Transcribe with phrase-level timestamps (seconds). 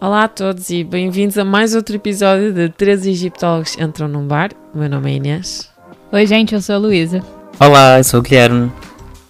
[0.00, 4.50] Olá a todos e bem-vindos a mais outro episódio de Três Egiptólogos Entram num Bar.
[4.74, 5.70] O meu nome é Inês.
[6.12, 7.22] Oi, gente, eu sou a Luísa.
[7.58, 8.70] Olá, eu sou o Guilherme.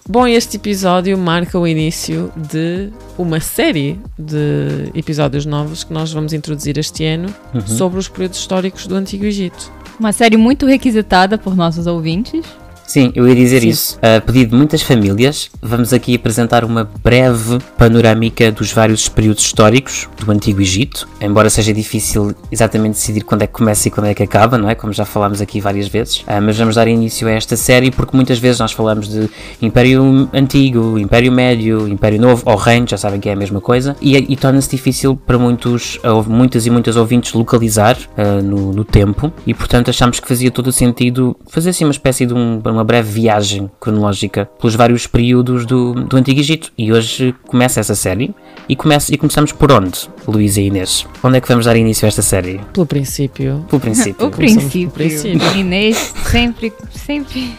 [0.07, 6.31] Bom, este episódio marca o início de uma série de episódios novos que nós vamos
[6.33, 7.65] introduzir este ano Uhum.
[7.65, 9.71] sobre os períodos históricos do Antigo Egito.
[9.99, 12.43] Uma série muito requisitada por nossos ouvintes.
[12.87, 13.69] Sim, eu ia dizer Sim.
[13.69, 13.99] isso.
[14.01, 20.07] A pedido de muitas famílias, vamos aqui apresentar uma breve panorâmica dos vários períodos históricos
[20.23, 24.13] do Antigo Egito, embora seja difícil exatamente decidir quando é que começa e quando é
[24.13, 24.75] que acaba, não é?
[24.75, 26.23] Como já falámos aqui várias vezes.
[26.27, 29.29] Ah, mas vamos dar início a esta série porque muitas vezes nós falamos de
[29.61, 33.95] Império Antigo, Império Médio, Império Novo ou Reino, já sabem que é a mesma coisa,
[34.01, 39.33] e, e torna-se difícil para muitos, muitas e muitas ouvintes localizar ah, no, no tempo,
[39.45, 42.83] e portanto achamos que fazia todo o sentido fazer assim uma espécie de um- uma
[42.83, 46.71] breve viagem cronológica pelos vários períodos do, do Antigo Egito.
[46.77, 48.33] E hoje começa essa série,
[48.67, 51.07] e, começa, e começamos por onde, Luísa e Inês?
[51.23, 52.59] Onde é que vamos dar início a esta série?
[52.73, 54.25] Pelo princípio, Pelo princípio.
[54.27, 54.91] O princípio.
[54.91, 55.57] princípio.
[55.57, 57.53] Inês sempre, sempre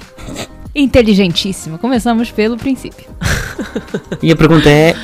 [0.75, 1.79] inteligentíssima.
[1.79, 3.07] Começamos pelo princípio.
[4.23, 4.95] E a pergunta é: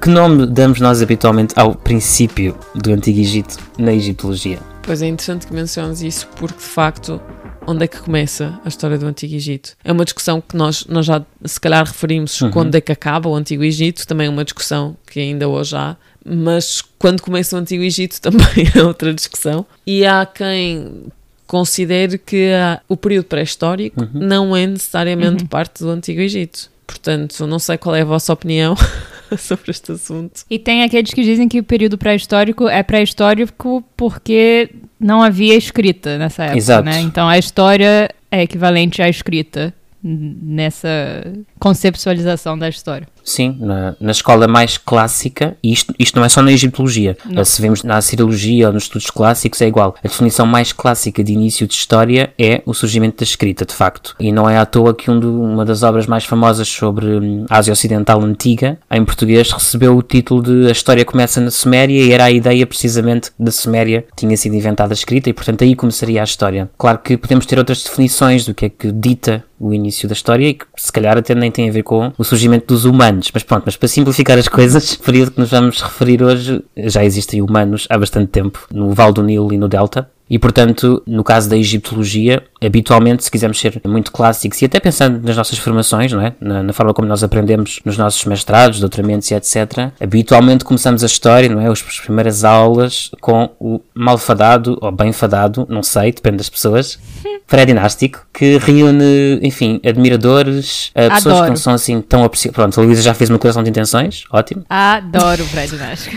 [0.00, 4.58] que nome damos nós habitualmente ao princípio do Antigo Egito na egiptologia?
[4.82, 7.20] pois é interessante que menciones isso porque de facto
[7.66, 9.76] onde é que começa a história do Antigo Egito?
[9.84, 12.50] É uma discussão que nós, nós já se calhar referimos Uhum.
[12.50, 15.96] quando é que acaba o Antigo Egito, também é uma discussão que ainda hoje há,
[16.24, 19.64] mas quando começa o Antigo Egito também é outra discussão.
[19.86, 21.06] E há quem
[21.46, 26.70] considere que ah, o período pré-histórico não é necessariamente parte do Antigo Egito.
[26.86, 28.74] Portanto, não sei qual é a vossa opinião
[29.38, 30.42] sobre este assunto.
[30.50, 34.70] E tem aqueles que dizem que o período pré-histórico é pré-histórico porque
[35.00, 36.84] não havia escrita nessa época, Exato.
[36.84, 37.00] né?
[37.00, 41.24] Então a história é equivalente à escrita nessa
[41.60, 43.06] conceptualização da história.
[43.22, 47.44] Sim, na, na escola mais clássica, e isto, isto não é só na egiptologia, Não.
[47.44, 49.94] se vemos na assiriologia ou nos estudos clássicos é igual.
[50.02, 54.16] A definição mais clássica de início de história é o surgimento da escrita, de facto.
[54.18, 57.44] E não é à toa que um do- uma das obras mais famosas sobre hum,
[57.48, 62.02] a Ásia Ocidental Antiga, em português, recebeu o título de A História Começa na Suméria
[62.02, 65.76] e era a ideia precisamente da Suméria tinha sido inventada a escrita e portanto aí
[65.76, 66.70] começaria a história.
[66.78, 70.48] Claro que podemos ter outras definições do que é que dita o início da história
[70.48, 73.42] e que se calhar até nem tem a ver com o surgimento dos humanos, mas
[73.42, 77.42] pronto, mas para simplificar as coisas, o período que nos vamos referir hoje, já existem
[77.42, 80.10] humanos há bastante tempo no Val do Nilo e no Delta.
[80.30, 85.20] E, portanto, no caso da egiptologia, habitualmente, se quisermos ser muito clássicos e até pensando
[85.26, 86.32] nas nossas formações, não é?
[86.40, 91.06] na, na forma como nós aprendemos nos nossos mestrados, doutoramentos e etc., habitualmente começamos a
[91.06, 91.66] história, não é?
[91.66, 96.96] As primeiras aulas com o malfadado ou bem fadado, não sei, depende das pessoas,
[97.48, 101.48] pré-dinástico, que reúne, enfim, admiradores, eh, pessoas que Adoro.
[101.48, 102.54] não são assim tão apreciadas.
[102.54, 104.64] Pronto, a Luísa já fez uma declaração de intenções, ótimo.
[104.68, 106.16] Adoro o pré-dinástico.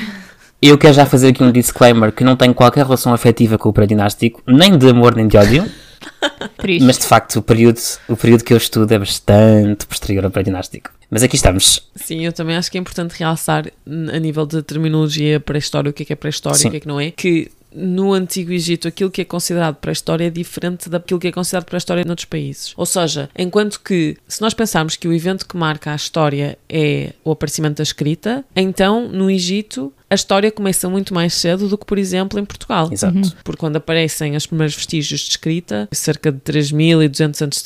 [0.66, 3.74] Eu quero já fazer aqui um disclaimer que não tenho qualquer relação afetiva com o
[3.74, 5.70] pré-dinástico, nem de amor nem de ódio,
[6.82, 10.90] mas de facto o período, o período que eu estudo é bastante posterior ao pré-dinástico.
[11.10, 11.86] Mas aqui estamos.
[11.94, 16.04] Sim, eu também acho que é importante realçar a nível de terminologia pré-história, o que
[16.04, 16.70] é que é pré-história, Sim.
[16.70, 20.28] o que é que não é, que no Antigo Egito aquilo que é considerado pré-história
[20.28, 22.74] é diferente daquilo que é considerado pré-história noutros países.
[22.78, 27.14] Ou seja, enquanto que se nós pensarmos que o evento que marca a história é
[27.24, 31.86] o aparecimento da escrita, então no Egito a história começa muito mais cedo do que,
[31.86, 32.90] por exemplo, em Portugal.
[32.92, 33.36] Exato.
[33.44, 37.64] Porque quando aparecem os primeiros vestígios de escrita, cerca de 3200 a.C.,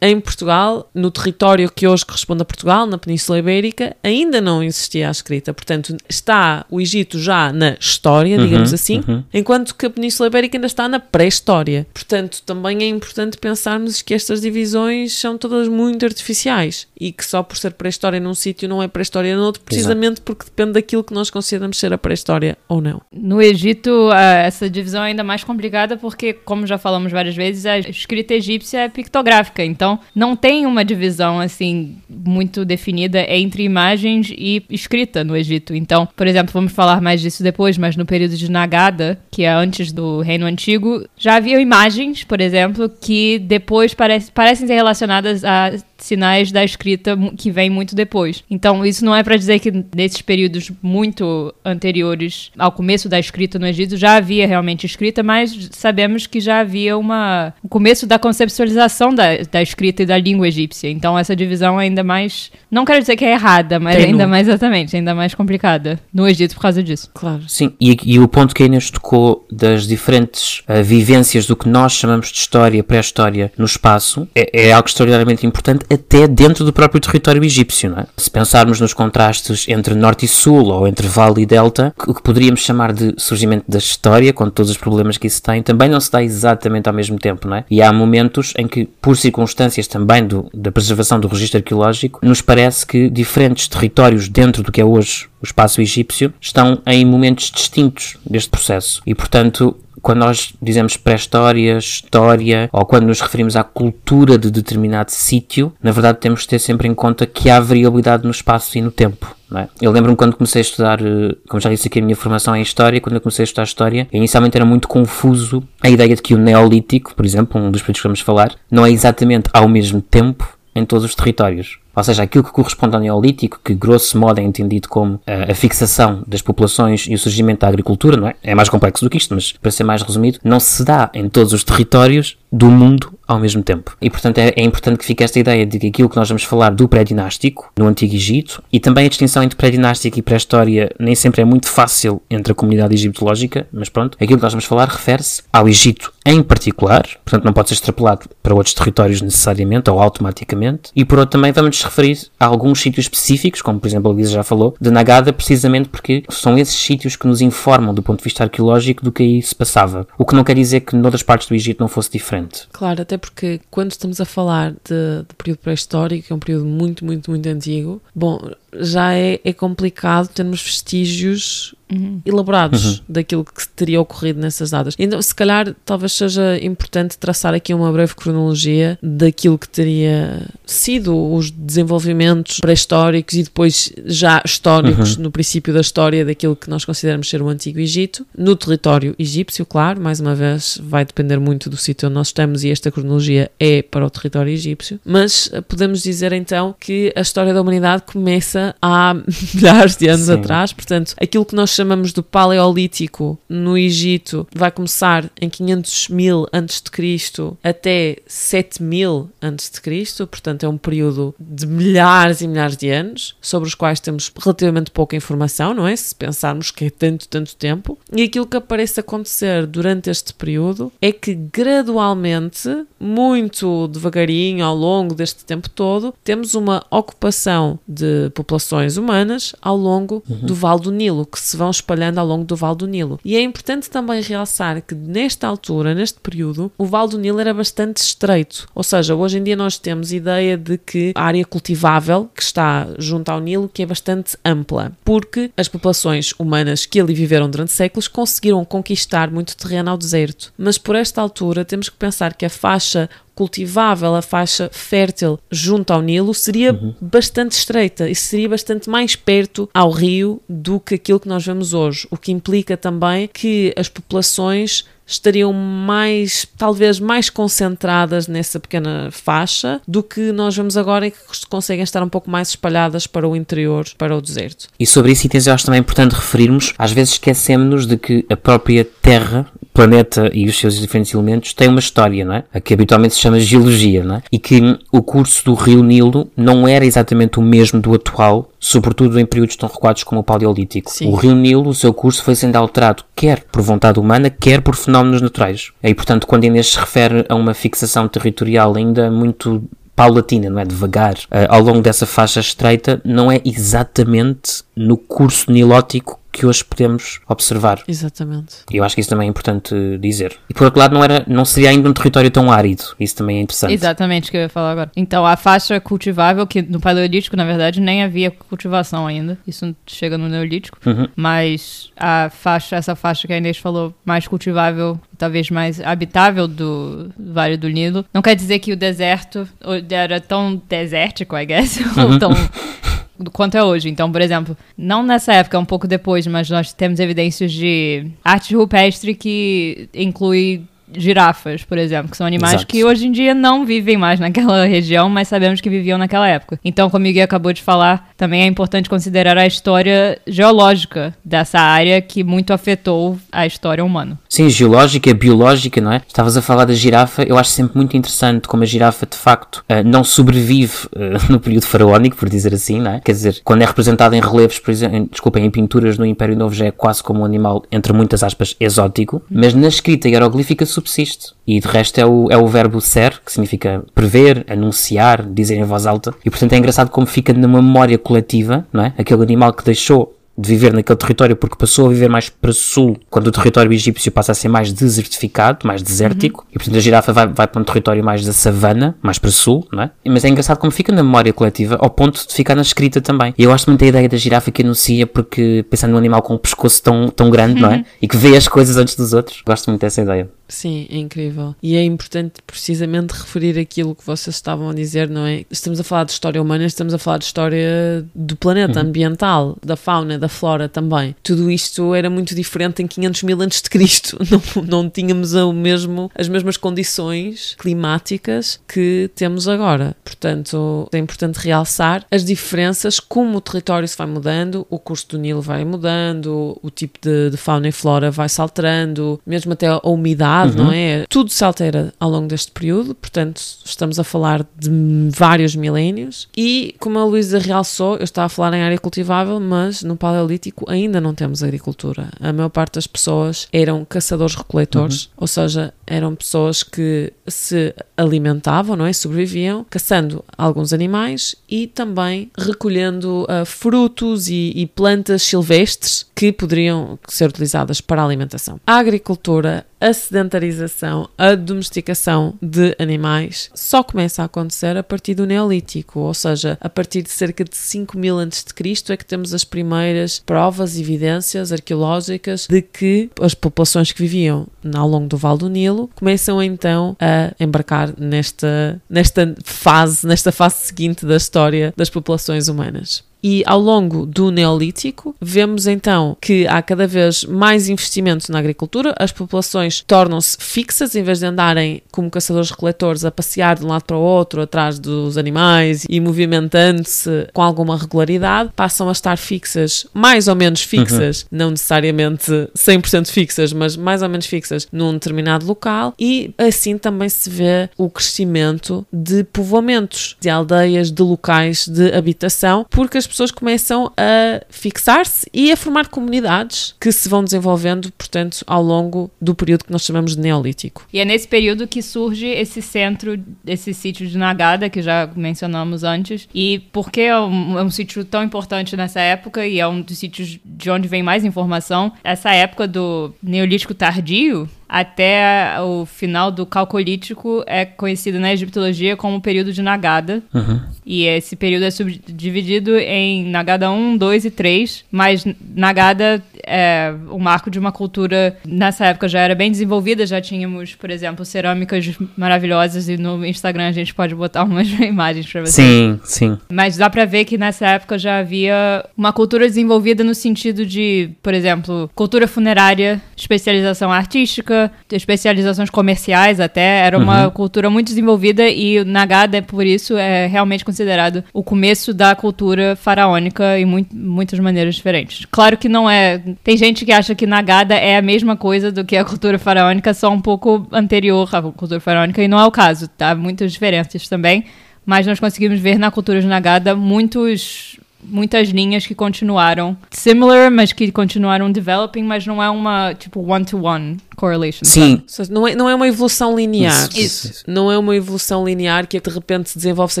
[0.02, 5.08] em Portugal, no território que hoje corresponde a Portugal, na Península Ibérica, ainda não existia
[5.08, 5.54] a escrita.
[5.54, 9.24] Portanto, está o Egito já na história, digamos Uhum, assim, uhum.
[9.32, 11.86] enquanto que a Península Ibérica ainda está na pré-história.
[11.92, 17.42] Portanto, também é importante pensarmos que estas divisões são todas muito artificiais e que só
[17.42, 21.30] por ser pré-história num sítio não é pré-história noutro, precisamente porque depende daquilo que nós
[21.30, 23.00] consideramos ser a pré-história ou não.
[23.12, 27.78] No Egito, essa divisão é ainda mais complicada porque, como já falamos várias vezes, a
[27.78, 29.64] escrita egípcia é pictográfica.
[29.64, 35.74] Então, não tem uma divisão assim muito definida entre imagens e escrita no Egito.
[35.74, 39.50] Então, por exemplo, vamos falar mais disso depois, mas no período de Nagada, que é
[39.50, 45.44] antes do Reino Antigo, já havia imagens, por exemplo, que depois parece- parecem ser relacionadas
[45.44, 48.44] a sinais da escrita que vem muito depois.
[48.50, 53.58] Então, isso não é para dizer que nesses períodos muito anteriores ao começo da escrita
[53.58, 58.18] no Egito já havia realmente escrita, mas sabemos que já havia uma o começo da
[58.18, 60.88] conceptualização da, da escrita e da língua egípcia.
[60.90, 64.10] Então, essa divisão é ainda mais, não quero dizer que é errada, mas Tenue.
[64.10, 67.10] ainda mais exatamente, ainda mais complicada no Egito por causa disso.
[67.12, 67.42] Claro.
[67.48, 71.68] Sim, e, e o ponto que a Inês tocou das diferentes ah, vivências do que
[71.68, 76.72] nós chamamos de história, pré-história no espaço, é, é algo extraordinariamente importante, até dentro do
[76.72, 77.94] próprio território egípcio.
[77.98, 78.06] É?
[78.16, 82.22] Se pensarmos nos contrastes entre norte e sul, ou entre vale e delta, o que
[82.22, 86.00] poderíamos chamar de surgimento da história, com todos os problemas que isso tem, também não
[86.00, 87.52] se dá exatamente ao mesmo tempo.
[87.52, 87.64] É?
[87.70, 92.42] E há momentos em que, por circunstâncias também do, da preservação do registro arqueológico, nos
[92.42, 97.50] parece que diferentes territórios dentro do que é hoje o espaço egípcio estão em momentos
[97.50, 99.00] distintos deste processo.
[99.06, 105.10] E, portanto, quando nós dizemos pré-história, história, ou quando nos referimos à cultura de determinado
[105.10, 108.80] sítio, na verdade temos que ter sempre em conta que há variabilidade no espaço e
[108.80, 109.34] no tempo.
[109.54, 109.66] É?
[109.80, 112.60] Eu lembro-me quando comecei a estudar, eh, como já disse aqui, a minha formação em
[112.60, 116.34] História, quando eu comecei a estudar História, inicialmente era muito confuso a ideia de que
[116.34, 120.02] o Neolítico, por exemplo, um dos períodos que vamos falar, não é exatamente ao mesmo
[120.02, 121.78] tempo em todos os territórios.
[121.98, 125.52] Ou seja, aquilo que corresponde ao Neolítico, que grosso modo é entendido como a, eh,
[125.52, 128.34] a fixação das populações e o surgimento da agricultura, não é?
[128.42, 131.28] É mais complexo do que isto, mas para ser mais resumido, não se dá em
[131.28, 133.94] todos os territórios do mundo ao mesmo tempo.
[134.00, 136.44] E portanto é, é, importante que fique esta ideia de que aquilo que nós vamos
[136.44, 141.14] falar do pré-dinástico no Antigo Egito e também a distinção entre pré-dinástico e pré-história nem
[141.14, 144.88] sempre é muito fácil entre a comunidade egiptológica, mas pronto, aquilo que nós vamos falar
[144.88, 150.00] refere-se ao Egito em particular, portanto não pode ser extrapolado para outros territórios necessariamente ou
[150.00, 154.10] automaticamente, e por outro também vamos nos referir a alguns sítios específicos, como por exemplo
[154.10, 158.02] a Luísa já falou, de Nagada, precisamente porque são esses sítios que nos informam do
[158.02, 160.06] ponto de vista arqueológico do que aí se passava.
[160.18, 162.37] O que não quer dizer que noutras partes do Egito não fosse diferente.
[162.72, 166.64] Claro, até porque quando estamos a falar de, de período pré-histórico, que é um período
[166.64, 168.38] muito, muito, muito antigo, bom,
[168.74, 172.20] já é, é complicado termos vestígios uhum.
[172.24, 173.04] elaborados uhum.
[173.08, 174.94] daquilo que teria ocorrido nessas datas.
[174.98, 181.34] Então, se calhar, talvez seja importante traçar aqui uma breve cronologia daquilo que teria sido
[181.34, 185.24] os desenvolvimentos pré-históricos e depois já históricos uhum.
[185.24, 189.64] no princípio da história daquilo que nós consideramos ser o Antigo Egito, no território egípcio,
[189.64, 193.50] claro, mais uma vez vai depender muito do sítio onde nós estamos e esta cronologia
[193.58, 198.02] é para o território egípcio, mas eh, podemos dizer então que a história da humanidade
[198.02, 199.14] começa há
[199.54, 200.34] milhares de anos Sim.
[200.34, 206.46] atrás, portanto, aquilo que nós chamamos do Paleolítico no Egito vai começar em 500 mil
[206.52, 212.40] antes de Cristo até 7 mil antes de Cristo, portanto é um período de milhares
[212.40, 215.94] e milhares de anos sobre os quais temos relativamente pouca informação, não é?
[215.94, 217.98] Se pensarmos que é tanto, tanto tempo.
[218.14, 225.14] E aquilo que aparece acontecer durante este período é que gradualmente, muito devagarinho ao longo
[225.14, 230.38] deste tempo todo, temos uma ocupação de populações humanas ao longo uhum.
[230.38, 233.20] do Vale do Nilo, que se vão espalhando ao longo do Vale do Nilo.
[233.22, 237.52] E é importante também realçar que nesta altura, neste período, o Vale do Nilo era
[237.52, 238.66] bastante estreito.
[238.74, 242.88] Ou seja, hoje em dia nós temos ideia de que a área cultivável que está
[242.98, 247.72] junto ao Nilo que é bastante ampla, porque as populações humanas que ali viveram durante
[247.72, 250.52] séculos conseguiram conquistar muito terreno ao deserto.
[250.56, 255.92] Mas por esta altura temos que pensar que a faixa cultivável, a faixa fértil junto
[255.92, 256.92] ao Nilo, seria uhum.
[257.00, 261.72] bastante estreita e seria bastante mais perto ao rio do que aquilo que nós vemos
[261.72, 269.08] hoje, o que implica também que as populações estariam mais, talvez mais concentradas nessa pequena
[269.10, 271.18] faixa do que nós vemos agora e que
[271.48, 274.68] conseguem estar um pouco mais espalhadas para o interior, para o deserto.
[274.78, 278.36] E sobre isso, itens eu acho também importante referirmos, às vezes esquecemos-nos de que a
[278.36, 279.46] própria Terra,
[279.78, 282.42] planeta e os seus diferentes elementos têm uma história, não é?
[282.52, 284.22] A que habitualmente se chama geologia, não é?
[284.32, 289.20] E que o curso do rio Nilo não era exatamente o mesmo do atual, sobretudo
[289.20, 290.90] em períodos tão recuados como o Paleolítico.
[290.90, 291.12] Sim.
[291.12, 294.74] O rio Nilo, o seu curso foi sendo alterado quer por vontade humana, quer por
[294.74, 295.70] fenómenos naturais.
[295.80, 299.62] E, portanto, quando Inês se refere a uma fixação territorial ainda muito
[299.94, 300.64] paulatina, não é?
[300.64, 306.64] Devagar, uh, ao longo dessa faixa estreita, não é exatamente no curso nilótico que hoje
[306.64, 307.82] podemos observar.
[307.88, 308.58] Exatamente.
[308.70, 310.36] E eu acho que isso também é importante dizer.
[310.48, 312.84] E por outro lado, não, era, não seria ainda um território tão árido.
[313.00, 313.74] Isso também é interessante.
[313.74, 314.90] Exatamente, que eu ia falar agora.
[314.96, 319.36] Então, a faixa cultivável, que no Paleolítico, na verdade, nem havia cultivação ainda.
[319.46, 320.78] Isso chega no Neolítico.
[320.86, 321.08] Uhum.
[321.16, 327.10] Mas a faixa, essa faixa que a Inês falou, mais cultivável, talvez mais habitável do
[327.18, 329.48] Vale do Nilo, não quer dizer que o deserto
[329.90, 332.12] era tão desértico, I guess, uhum.
[332.12, 332.30] ou tão
[333.18, 333.88] do quanto é hoje.
[333.88, 338.54] Então, por exemplo, não nessa época, um pouco depois, mas nós temos evidências de arte
[338.54, 340.62] rupestre que inclui
[340.96, 342.66] girafas, por exemplo, que são animais Exato.
[342.66, 346.58] que hoje em dia não vivem mais naquela região, mas sabemos que viviam naquela época.
[346.64, 351.58] Então, como o Miguel acabou de falar, também é importante considerar a história geológica dessa
[351.58, 354.18] área que muito afetou a história humana.
[354.28, 356.02] Sim, geológica, biológica, não é?
[356.06, 359.64] Estavas a falar da girafa, eu acho sempre muito interessante como a girafa de facto
[359.68, 363.00] eh, não sobrevive eh, no período faraónico, por dizer assim, não é?
[363.00, 366.54] Quer dizer, quando é representada em relevos, por exemplo, desculpem, em pinturas no Império Novo
[366.54, 371.32] já é quase como um animal, entre muitas aspas, exótico, mas na escrita hieroglífica subsiste.
[371.46, 375.64] E de resto é o, é o verbo ser, que significa prever, anunciar, dizer em
[375.64, 376.14] voz alta.
[376.24, 378.94] E portanto é engraçado como fica na memória coletiva, não é?
[378.98, 382.96] Aquele animal que deixou de viver naquele território porque passou a viver mais para sul,
[383.10, 386.50] quando o território egípcio passa a ser mais desertificado, mais desértico, uhum.
[386.50, 389.66] e portanto a girafa vai, vai para um território mais da savana, mais para sul,
[389.72, 389.90] não é?
[390.06, 393.34] Mas é engraçado como fica na memória coletiva, ao ponto de ficar na escrita também.
[393.36, 396.34] E eu gosto muito da ideia da girafa que anuncia, porque pensando num animal com
[396.34, 397.62] um pescoço tão, tão grande, uhum.
[397.62, 397.76] não é?
[397.78, 397.84] Uhum.
[398.00, 399.42] E que vê as coisas antes dos outros.
[399.44, 400.30] Gosto muito dessa ideia.
[400.48, 401.54] Sim, é incrível.
[401.62, 405.44] E é importante precisamente referir aquilo que vocês estavam a dizer, não é?
[405.50, 408.88] Estamos a falar de história humana, estamos a falar de história do planeta, uhum.
[408.88, 411.14] ambiental, da fauna, da flora também.
[411.22, 414.18] Tudo isto era muito diferente em 500 mil antes de Cristo.
[414.28, 419.96] Não, não tínhamos o mesmo, as mesmas condições climáticas que temos agora.
[420.04, 425.18] Portanto, é importante realçar as diferenças, como o território se vai mudando, o curso do
[425.18, 429.66] Nilo vai mudando, o tipo de, de fauna e flora vai se alterando, mesmo até
[429.66, 430.64] a umidade uhum.
[430.64, 431.04] não é?
[431.08, 434.70] Tudo se altera ao longo deste período, portanto, estamos a falar de
[435.10, 436.28] vários milénios.
[436.36, 440.64] E, como a Luísa realçou, eu estava a falar em área cultivável, mas no Paleolítico
[440.68, 442.08] ainda não temos agricultura.
[442.20, 445.10] A maior parte das pessoas eram caçadores-recoletores, uhum.
[445.18, 448.92] ou seja, eram pessoas que se alimentavam, não é?
[448.92, 456.98] Sobreviviam caçando alguns animais e também recolhendo uh, frutos e, e plantas silvestres que poderiam
[457.08, 458.60] ser utilizadas para a alimentação.
[458.66, 465.24] A agricultura a sedentarização, a domesticação de animais só começa a acontecer a partir do
[465.26, 468.42] Neolítico, ou seja, a partir de cerca de 5 mil a.C.
[468.88, 474.48] é que temos as primeiras provas e evidências arqueológicas de que as populações que viviam
[474.74, 480.66] ao longo do Vale do Nilo começam então a embarcar nesta, nesta fase, nesta fase
[480.66, 483.04] seguinte da história das populações humanas.
[483.22, 488.94] E ao longo do Neolítico, vemos então que há cada vez mais investimento na agricultura,
[488.98, 493.84] as populações tornam-se fixas, em vez de andarem como caçadores-recoletores a passear de um lado
[493.84, 499.86] para o outro, atrás dos animais e movimentando-se com alguma regularidade, passam a estar fixas,
[499.92, 501.38] mais ou menos fixas, uhum.
[501.38, 507.08] não necessariamente 100% fixas, mas mais ou menos fixas num determinado local, e assim também
[507.08, 513.30] se vê o crescimento de povoamentos, de aldeias, de locais de habitação, porque as pessoas
[513.30, 519.34] começam a fixar-se e a formar comunidades que se vão desenvolvendo, portanto, ao longo do
[519.34, 520.86] período que nós chamamos de Neolítico.
[520.92, 525.84] E é nesse período que surge esse centro, esse sítio de Nagada, que já mencionamos
[525.84, 526.28] antes.
[526.34, 529.80] E por que é um, é um sítio tão importante nessa época e é um
[529.80, 531.92] dos sítios de onde vem mais informação?
[532.04, 539.16] Essa época do Neolítico tardio, até o final do Calcolítico é conhecido na egiptologia como
[539.16, 540.22] o período de Nagada.
[540.34, 540.60] Uhum.
[540.84, 545.24] E esse período é subdividido em Nagada 1, 2 e 3, mas
[545.54, 550.74] Nagada é o marco de uma cultura, nessa época já era bem desenvolvida, já tínhamos,
[550.74, 555.54] por exemplo, cerâmicas maravilhosas e no Instagram a gente pode botar umas imagens para vocês.
[555.54, 556.38] Sim, sim.
[556.50, 561.10] Mas dá para ver que nessa época já havia uma cultura desenvolvida no sentido de,
[561.22, 567.30] por exemplo, cultura funerária, especialização artística, especializações comerciais até, era uma uhum.
[567.30, 573.58] cultura muito desenvolvida e Nagada, por isso, é realmente considerado o começo da cultura faraônica
[573.58, 575.26] em muitas maneiras diferentes.
[575.30, 576.22] Claro que não é.
[576.42, 579.92] Tem gente que acha que Nagada é a mesma coisa do que a cultura faraônica,
[579.92, 583.14] só um pouco anterior à cultura faraônica, e não é o caso, tá?
[583.14, 584.46] Muitas diferenças também.
[584.86, 590.72] Mas nós conseguimos ver na cultura de Nagada muitos muitas linhas que continuaram similar, mas
[590.72, 594.64] que continuaram developing, mas não é uma tipo one-to-one correlation.
[594.64, 595.02] Sim.
[595.30, 596.88] Não é, não é uma evolução linear.
[596.94, 597.28] Isso.
[597.28, 597.44] Isso.
[597.46, 600.00] Não é uma evolução linear que de repente desenvolve-se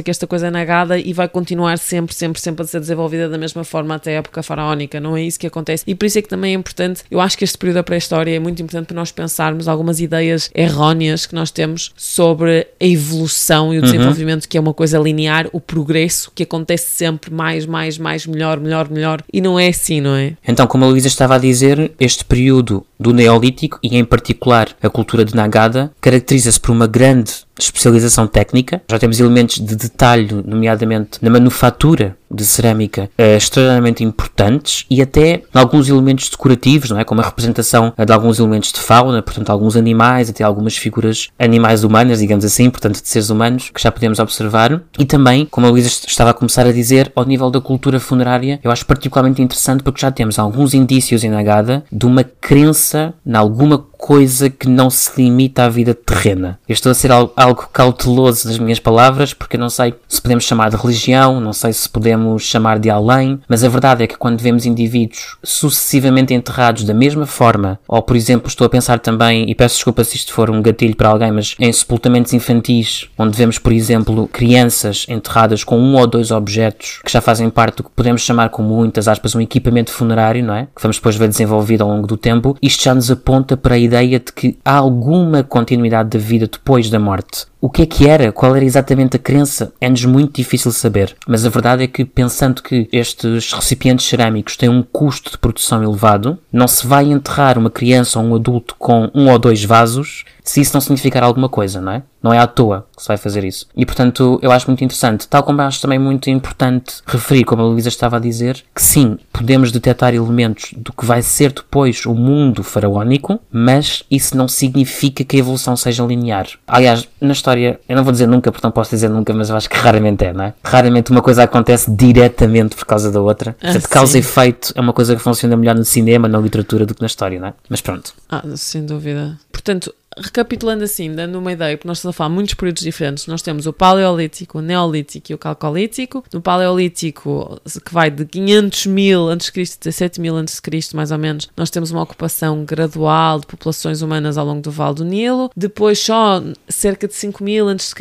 [0.00, 3.62] aqui esta coisa negada e vai continuar sempre, sempre, sempre a ser desenvolvida da mesma
[3.62, 4.98] forma até a época faraónica.
[5.00, 5.84] Não é isso que acontece.
[5.86, 8.34] E por isso é que também é importante, eu acho que este período da pré-história
[8.34, 13.72] é muito importante para nós pensarmos algumas ideias erróneas que nós temos sobre a evolução
[13.72, 13.86] e o uhum.
[13.86, 14.48] desenvolvimento, uhum.
[14.48, 18.90] que é uma coisa linear, o progresso que acontece sempre mais, mais, mais, melhor, melhor,
[18.90, 19.22] melhor.
[19.32, 20.34] E não é assim, não é?
[20.46, 24.90] Então, como a Luísa estava a dizer, este período do Neolítico e em particular a
[24.90, 28.82] cultura de Nagada caracteriza-se por uma grande especialização técnica.
[28.90, 35.42] Já temos elementos de detalhe, nomeadamente na manufatura de cerâmica, uh, extremamente importantes e até
[35.54, 37.04] alguns elementos decorativos, não é?
[37.04, 41.84] Como a representação de alguns elementos de fauna, portanto, alguns animais, até algumas figuras animais
[41.84, 44.82] humanas, digamos assim, portanto, de seres humanos, que já podemos observar.
[44.98, 48.60] E também, como a Luísa estava a começar a dizer, ao nível da cultura funerária,
[48.62, 53.34] eu acho particularmente interessante porque já temos alguns indícios em Nagada de uma crença em
[53.34, 56.58] alguma coisa que não se limita à vida terrena.
[56.68, 60.44] Eu estou a ser algo cauteloso das minhas palavras, porque eu não sei se podemos
[60.44, 64.16] chamar de religião, não sei se podemos chamar de além, mas a verdade é que
[64.16, 69.50] quando vemos indivíduos sucessivamente enterrados da mesma forma, ou por exemplo, estou a pensar também,
[69.50, 73.36] e peço desculpa se isto for um gatilho para alguém, mas em sepultamentos infantis, onde
[73.36, 77.84] vemos, por exemplo, crianças enterradas com um ou dois objetos que já fazem parte do
[77.84, 80.68] que podemos chamar com muitas aspas um equipamento funerário, não é?
[80.74, 83.78] Que vamos depois ver desenvolvido ao longo do tempo, isto já nos aponta para a
[83.88, 87.46] ideia de que há alguma continuidade da vida depois da morte.
[87.60, 88.30] O que é que era?
[88.30, 89.72] Qual era exatamente a crença?
[89.80, 91.16] É-nos muito difícil saber.
[91.26, 95.82] Mas a verdade é que, pensando que estes recipientes cerâmicos têm um custo de produção
[95.82, 100.24] elevado, não se vai enterrar uma criança ou um adulto com um ou dois vasos
[100.48, 102.02] se isso não significar alguma coisa, não é?
[102.22, 103.66] Não é à toa que se vai fazer isso.
[103.76, 107.66] E portanto, eu acho muito interessante, tal como acho também muito importante referir, como a
[107.66, 112.14] Luísa estava a dizer, que sim, podemos detectar elementos do que vai ser depois o
[112.14, 116.48] mundo faraónico, mas isso não significa que a evolução seja linear.
[116.66, 119.56] Aliás, na história, eu não vou dizer nunca, porque não posso dizer nunca, mas eu
[119.56, 120.54] acho que raramente é, não é?
[120.62, 123.56] Raramente uma coisa acontece diretamente por causa da outra.
[123.60, 126.84] Ah, portanto, causa e efeito é uma coisa que funciona melhor no cinema, na literatura
[126.84, 127.54] do que na história, não é?
[127.68, 128.12] Mas pronto.
[128.28, 129.38] Ah, sem dúvida.
[129.52, 133.42] Portanto, recapitulando assim, dando uma ideia, porque nós estamos a falar muitos períodos diferentes, nós
[133.42, 136.24] temos o Paleolítico, o Neolítico e o Calcolítico.
[136.32, 139.88] No Paleolítico, que vai de 500 mil a.C.
[139.88, 140.60] a 7 mil a.C.,
[140.94, 144.96] mais ou menos, nós temos uma ocupação gradual de populações humanas ao longo do Vale
[144.96, 145.50] do Nilo.
[145.56, 147.94] Depois, só cerca de 5 mil a.C.,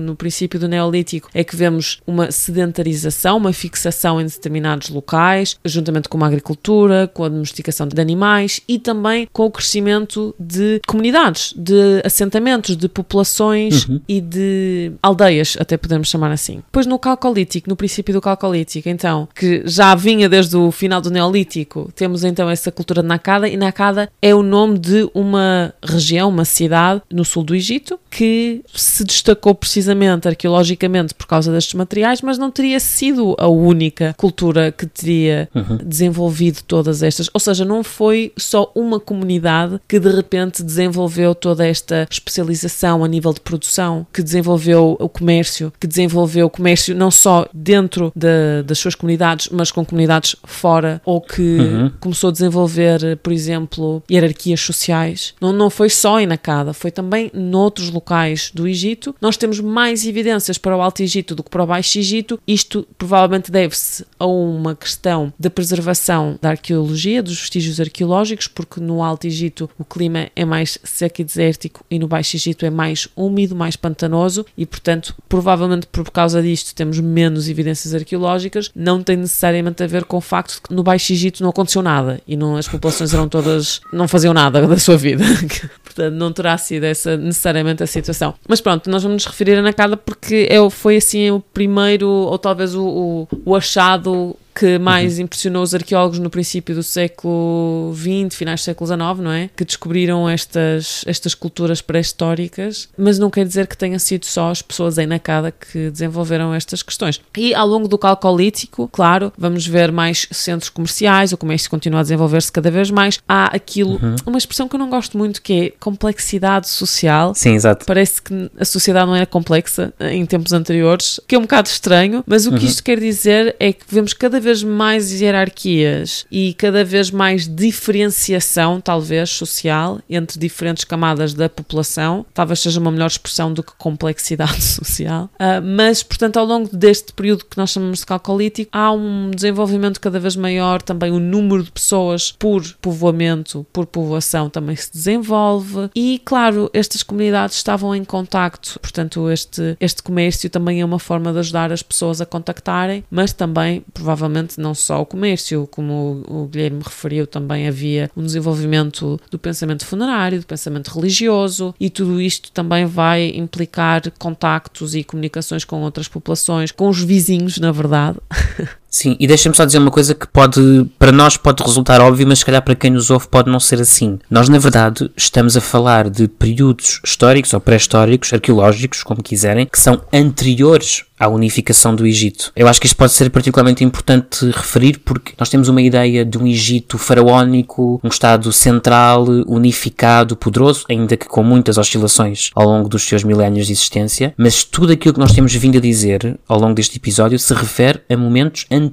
[0.00, 6.08] no princípio do Neolítico, é que vemos uma sedentarização, uma fixação em determinados locais, juntamente
[6.08, 11.55] com uma agricultura, com a domesticação de animais e também com o crescimento de comunidades
[11.56, 14.00] de assentamentos, de populações uhum.
[14.08, 16.56] e de aldeias, até podemos chamar assim.
[16.56, 21.10] Depois no Calcolítico, no princípio do Calcolítico, então, que já vinha desde o final do
[21.10, 26.28] Neolítico, temos então essa cultura de Nakada, e Nakada é o nome de uma região,
[26.28, 32.22] uma cidade no sul do Egito, que se destacou precisamente arqueologicamente por causa destes materiais,
[32.22, 35.78] mas não teria sido a única cultura que teria uhum.
[35.84, 37.28] desenvolvido todas estas.
[37.32, 43.08] Ou seja, não foi só uma comunidade que de repente desenvolveu toda esta especialização a
[43.08, 48.64] nível de produção, que desenvolveu o comércio, que desenvolveu o comércio não só dentro de,
[48.64, 51.92] das suas comunidades, mas com comunidades fora, ou que uhum.
[52.00, 55.34] começou a desenvolver, por exemplo, hierarquias sociais.
[55.40, 59.14] Não, não foi só em Nakada, foi também noutros locais do Egito.
[59.20, 62.40] Nós temos mais evidências para o Alto Egito do que para o Baixo Egito.
[62.44, 69.00] Isto provavelmente deve-se a uma questão da preservação da arqueologia, dos vestígios arqueológicos, porque no
[69.00, 73.08] Alto Egito o clima é mais seco e desértico e no Baixo Egito é mais
[73.14, 78.70] úmido, mais pantanoso e, portanto, provavelmente por causa disto temos menos evidências arqueológicas.
[78.74, 81.82] Não tem necessariamente a ver com o facto de que no Baixo Egito não aconteceu
[81.82, 85.24] nada e não, as populações eram todas, não faziam nada da sua vida.
[85.84, 88.34] portanto, não terá sido essa necessariamente a situação.
[88.48, 92.38] Mas pronto, nós vamos nos referir a Nakada porque é, foi assim o primeiro, ou
[92.38, 95.24] talvez o, o, o achado que mais uhum.
[95.24, 99.50] impressionou os arqueólogos no princípio do século XX, finais do século XIX, não é?
[99.54, 104.62] Que descobriram estas, estas culturas pré-históricas, mas não quer dizer que tenham sido só as
[104.62, 107.20] pessoas em Nakada que desenvolveram estas questões.
[107.36, 112.02] E ao longo do calcolítico, claro, vamos ver mais centros comerciais, o comércio continua a
[112.02, 113.18] desenvolver-se cada vez mais.
[113.28, 114.16] Há aquilo, uhum.
[114.24, 117.34] uma expressão que eu não gosto muito, que é complexidade social.
[117.34, 117.84] Sim, exato.
[117.84, 122.24] Parece que a sociedade não era complexa em tempos anteriores, que é um bocado estranho,
[122.26, 122.64] mas o que uhum.
[122.64, 127.48] isto quer dizer é que vemos cada vez vez mais hierarquias e cada vez mais
[127.48, 132.24] diferenciação, talvez, social entre diferentes camadas da população.
[132.32, 135.24] Talvez seja uma melhor expressão do que complexidade social.
[135.34, 140.00] Uh, mas, portanto, ao longo deste período que nós chamamos de calcolítico, há um desenvolvimento
[140.00, 145.90] cada vez maior, também o número de pessoas por povoamento, por povoação também se desenvolve
[145.94, 151.32] e, claro, estas comunidades estavam em contacto, portanto, este, este comércio também é uma forma
[151.32, 156.46] de ajudar as pessoas a contactarem, mas também, provavelmente, não só o comércio, como o
[156.46, 162.50] Guilherme referiu, também havia um desenvolvimento do pensamento funerário, do pensamento religioso, e tudo isto
[162.52, 168.18] também vai implicar contactos e comunicações com outras populações, com os vizinhos, na verdade.
[168.96, 172.38] Sim, e deixa-me só dizer uma coisa que pode, para nós pode resultar óbvio, mas
[172.38, 174.18] se calhar para quem nos ouve pode não ser assim.
[174.30, 179.78] Nós, na verdade, estamos a falar de períodos históricos ou pré-históricos, arqueológicos, como quiserem, que
[179.78, 182.52] são anteriores à unificação do Egito.
[182.54, 186.38] Eu acho que isto pode ser particularmente importante referir porque nós temos uma ideia de
[186.38, 192.88] um Egito faraónico, um Estado central, unificado, poderoso, ainda que com muitas oscilações ao longo
[192.88, 196.60] dos seus milénios de existência, mas tudo aquilo que nós temos vindo a dizer ao
[196.60, 198.85] longo deste episódio se refere a momentos anteriores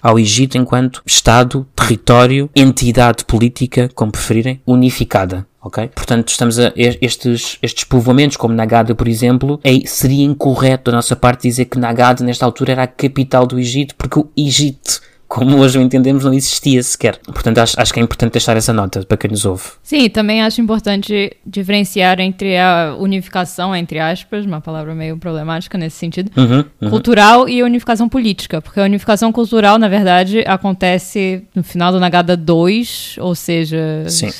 [0.00, 5.46] ao Egito enquanto Estado, território, entidade política, como preferirem, unificada.
[5.60, 5.88] ok?
[5.94, 11.14] Portanto, estamos a estes, estes povoamentos, como Nagada, por exemplo, é, seria incorreto da nossa
[11.14, 15.00] parte dizer que Nagada, nesta altura, era a capital do Egito, porque o Egito
[15.32, 17.16] como hoje o entendemos, não existia sequer.
[17.24, 19.62] Portanto, acho, acho que é importante deixar essa nota para quem nos ouve.
[19.82, 25.96] Sim, também acho importante diferenciar entre a unificação, entre aspas, uma palavra meio problemática nesse
[25.96, 26.90] sentido, uhum, uhum.
[26.90, 28.60] cultural e a unificação política.
[28.60, 34.04] Porque a unificação cultural, na verdade, acontece no final do Nagada 2, ou seja.
[34.08, 34.30] Sim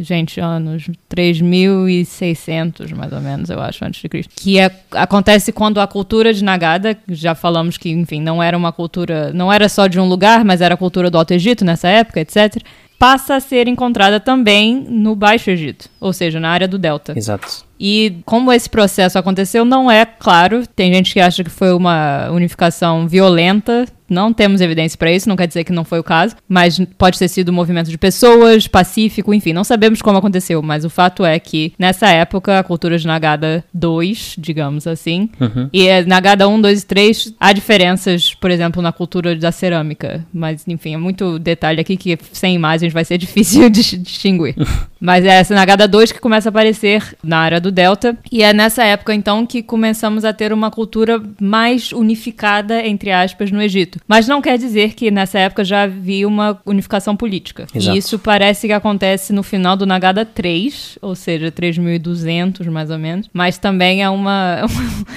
[0.00, 4.32] gente, anos 3600, mais ou menos, eu acho, antes de Cristo.
[4.36, 8.72] Que é, acontece quando a cultura de Nagada, já falamos que, enfim, não era uma
[8.72, 11.88] cultura, não era só de um lugar, mas era a cultura do Alto Egito nessa
[11.88, 12.62] época, etc
[12.98, 17.12] passa a ser encontrada também no Baixo Egito, ou seja, na área do Delta.
[17.14, 17.64] Exato.
[17.78, 20.66] E como esse processo aconteceu, não é claro.
[20.74, 25.36] Tem gente que acha que foi uma unificação violenta não temos evidência para isso, não
[25.36, 28.66] quer dizer que não foi o caso, mas pode ter sido um movimento de pessoas,
[28.66, 32.98] pacífico, enfim, não sabemos como aconteceu, mas o fato é que nessa época a cultura
[32.98, 35.68] de Nagada 2, digamos assim, uhum.
[35.72, 40.24] e é Nagada 1, 2 e 3, há diferenças, por exemplo, na cultura da cerâmica,
[40.32, 44.54] mas enfim, é muito detalhe aqui que sem imagens vai ser difícil de distinguir.
[45.00, 48.52] mas é essa Nagada 2 que começa a aparecer na área do Delta, e é
[48.52, 53.93] nessa época então que começamos a ter uma cultura mais unificada, entre aspas, no Egito.
[54.06, 57.66] Mas não quer dizer que nessa época já havia uma unificação política.
[57.74, 57.96] Exato.
[57.96, 62.98] E isso parece que acontece no final do Nagada 3, ou seja, 3200 mais ou
[62.98, 63.28] menos.
[63.32, 64.62] Mas também é uma,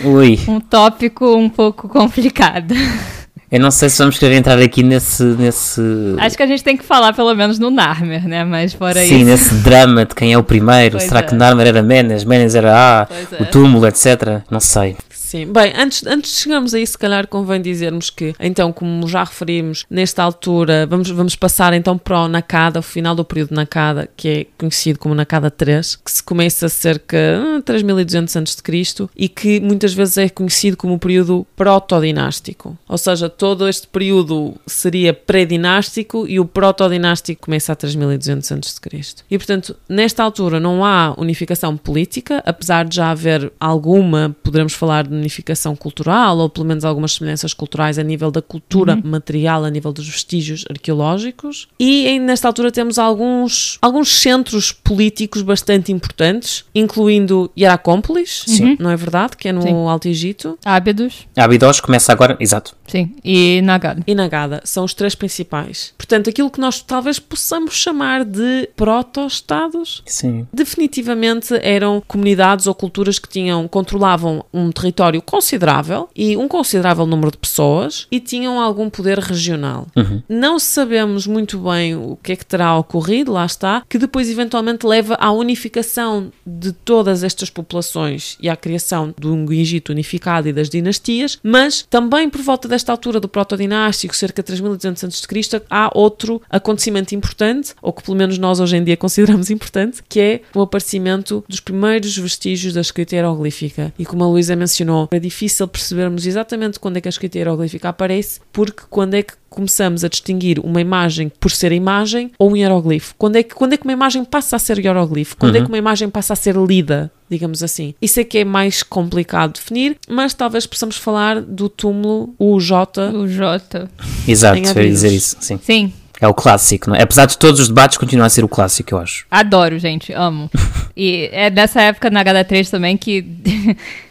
[0.48, 2.74] um tópico um pouco complicado.
[3.50, 5.82] Eu não sei se vamos querer entrar aqui nesse, nesse.
[6.18, 8.44] Acho que a gente tem que falar pelo menos no Narmer, né?
[8.44, 9.14] Mas fora Sim, isso.
[9.14, 10.98] Sim, nesse drama de quem é o primeiro.
[10.98, 11.24] Pois Será é.
[11.24, 13.08] que Narmer era Menes, Menes era A,
[13.40, 13.46] o é.
[13.46, 14.42] túmulo, etc.
[14.52, 14.98] Não sei.
[15.28, 19.26] Sim, bem, antes, antes de chegarmos aí, se calhar convém dizermos que, então, como já
[19.26, 24.10] referimos, nesta altura, vamos, vamos passar então para o Nakada, o final do período Nakada,
[24.16, 27.18] que é conhecido como Nakada 3, que se começa cerca
[27.58, 29.10] de 3200 a.C.
[29.18, 32.78] e que muitas vezes é conhecido como o período proto-dinástico.
[32.88, 39.24] Ou seja, todo este período seria pré-dinástico e o proto-dinástico começa a 3200 a.C.
[39.30, 45.06] E, portanto, nesta altura não há unificação política, apesar de já haver alguma, poderemos falar
[45.06, 49.02] de unificação cultural, ou pelo menos algumas semelhanças culturais a nível da cultura uhum.
[49.04, 51.68] material, a nível dos vestígios arqueológicos.
[51.80, 58.78] E nesta altura temos alguns, alguns centros políticos bastante importantes, incluindo Hieracómpolis, Sim.
[58.80, 59.36] não é verdade?
[59.36, 59.88] Que é no Sim.
[59.88, 60.58] Alto Egito.
[60.64, 61.28] Ábidos.
[61.36, 62.77] Ábidos começa agora, exato.
[62.88, 64.04] Sim, e Nagada.
[64.06, 65.94] E Nagada, são os três principais.
[65.98, 70.48] Portanto, aquilo que nós talvez possamos chamar de proto-estados, Sim.
[70.52, 77.06] definitivamente eram comunidades ou culturas que tinham, controlavam um território território considerável e um considerável
[77.06, 79.88] número de pessoas e tinham algum poder regional.
[79.96, 80.22] Uhum.
[80.28, 84.86] Não sabemos muito bem o que é que terá ocorrido, lá está, que depois eventualmente
[84.86, 90.54] leva à unificação de todas estas populações e à criação de um Egito unificado e
[90.54, 95.90] das dinastias, mas também por volta desta altura do proto-dinástico, cerca de 3200 a.C., há
[95.96, 100.42] outro acontecimento importante, ou que pelo menos nós hoje em dia consideramos importante, que é
[100.54, 103.92] o aparecimento dos primeiros vestígios da escrita hieroglífica.
[103.98, 107.90] E como a Luísa mencionou, é difícil percebermos exatamente quando é que a escrita hieroglífica
[107.90, 112.56] aparece, porque quando é que começamos a distinguir uma imagem por ser imagem ou um
[112.56, 113.16] hieroglifo?
[113.18, 115.38] Quando é que, quando é que uma imagem passa a ser hieroglifo?
[115.38, 115.62] Quando uhum.
[115.62, 117.12] é que uma imagem passa a ser lida?
[117.30, 117.94] Digamos assim.
[118.02, 122.72] Isso é que é mais complicado de definir, mas talvez possamos falar do túmulo UJ.
[123.14, 123.90] UJ.
[124.26, 125.36] Exato, eu ia dizer isso.
[125.42, 125.60] Sim.
[125.62, 125.94] Sim.
[126.20, 127.04] É o clássico, não é?
[127.04, 129.26] Apesar de todos os debates, continua a ser o clássico, eu acho.
[129.30, 130.50] Adoro, gente, amo.
[130.98, 133.22] e é dessa época na HD3 também que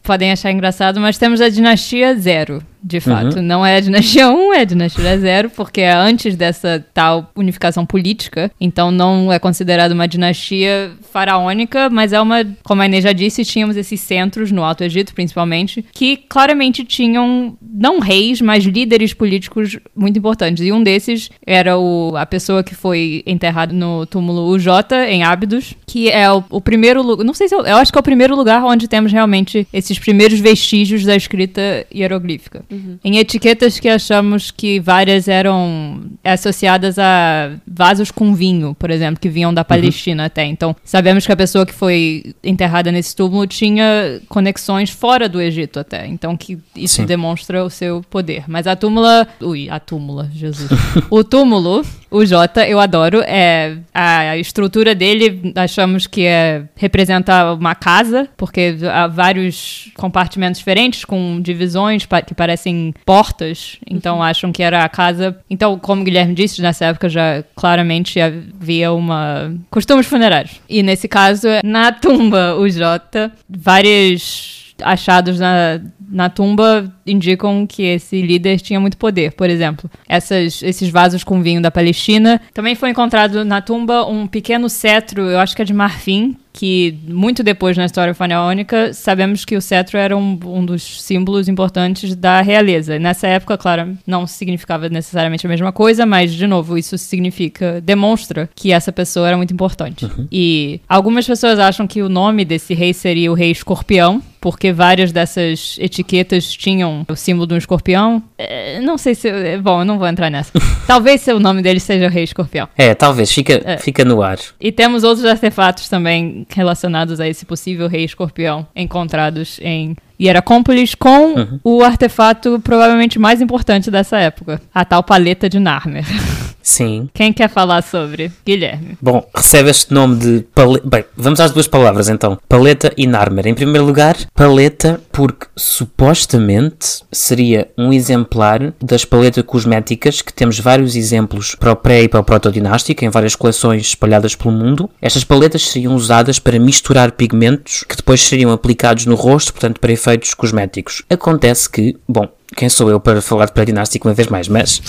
[0.07, 3.37] podem achar engraçado, mas temos a dinastia zero de fato.
[3.37, 3.43] Uhum.
[3.43, 7.85] Não é a dinastia 1, é a dinastia 0, porque é antes dessa tal unificação
[7.85, 8.51] política.
[8.61, 13.45] Então não é considerada uma dinastia faraônica, mas é uma, como a Inês já disse,
[13.45, 19.79] tínhamos esses centros no Alto Egito, principalmente, que claramente tinham não reis, mas líderes políticos
[19.95, 20.65] muito importantes.
[20.65, 24.69] E um desses era o, a pessoa que foi enterrada no túmulo UJ,
[25.09, 27.25] em Ábidos, que é o, o primeiro lugar.
[27.25, 29.96] Não sei se eu, eu acho que é o primeiro lugar onde temos realmente esses
[29.99, 32.65] primeiros vestígios da escrita hieroglífica.
[32.71, 32.99] Uhum.
[33.05, 39.29] Em etiquetas que achamos que várias eram associadas a vasos com vinho, por exemplo, que
[39.29, 39.67] vinham da uhum.
[39.67, 40.27] Palestina uhum.
[40.27, 40.45] até.
[40.45, 45.79] Então, sabemos que a pessoa que foi enterrada nesse túmulo tinha conexões fora do Egito
[45.79, 46.07] até.
[46.07, 47.07] Então, que isso Sim.
[47.07, 48.45] demonstra o seu poder.
[48.47, 49.27] Mas a túmula.
[49.41, 50.71] Ui, a túmula, Jesus.
[51.11, 53.21] o túmulo O Jota, eu adoro.
[53.23, 61.05] É, a estrutura dele, achamos que é, representa uma casa, porque há vários compartimentos diferentes,
[61.05, 63.79] com divisões que parecem portas.
[63.89, 64.23] Então, uhum.
[64.23, 65.37] acham que era a casa.
[65.51, 69.55] Então, como o Guilherme disse, nessa época já claramente havia uma.
[69.71, 70.61] costumes funerários.
[70.69, 78.21] E nesse caso, na tumba, o Jota, vários achados na, na tumba indicam que esse
[78.21, 79.33] líder tinha muito poder.
[79.33, 82.41] Por exemplo, essas, esses vasos com vinho da Palestina.
[82.53, 86.99] Também foi encontrado na tumba um pequeno cetro, eu acho que é de marfim, que
[87.07, 92.15] muito depois na história faraônica sabemos que o cetro era um, um, dos símbolos importantes
[92.15, 92.99] da realeza.
[92.99, 98.49] Nessa época, claro, não significava necessariamente a mesma coisa, mas de novo isso significa, demonstra
[98.55, 100.07] que essa pessoa era muito importante.
[100.07, 100.27] Uhum.
[100.33, 105.11] E algumas pessoas acham que o nome desse rei seria o rei escorpião, porque várias
[105.11, 108.23] dessas etiquetas tinham o símbolo de um escorpião.
[108.39, 109.29] É, não sei se.
[109.29, 110.53] É, bom, eu não vou entrar nessa.
[110.87, 112.69] talvez o nome dele seja o Rei Escorpião.
[112.79, 113.77] É, talvez, fica, é.
[113.77, 114.39] fica no ar.
[114.61, 121.35] E temos outros artefatos também relacionados a esse possível Rei Escorpião encontrados em Hieracómpolis com
[121.35, 121.61] uhum.
[121.65, 126.05] o artefato provavelmente mais importante dessa época, a tal paleta de Narmer.
[126.67, 127.09] Sim.
[127.15, 128.33] Quem quer falar sobre?
[128.45, 128.99] Guilherme.
[129.01, 130.89] Bom, recebe este nome de paleta.
[130.89, 133.47] Bem, vamos às duas palavras então: paleta e Narmer.
[133.47, 140.97] Em primeiro lugar, paleta, porque supostamente seria um exemplar das paletas cosméticas, que temos vários
[140.97, 144.91] exemplos para o pré e para o proto-dinástico, em várias coleções espalhadas pelo mundo.
[145.01, 149.93] Estas paletas seriam usadas para misturar pigmentos que depois seriam aplicados no rosto, portanto, para
[149.93, 151.05] efeitos cosméticos.
[151.09, 154.81] Acontece que, bom, quem sou eu para falar de pré-dinástico uma vez mais, mas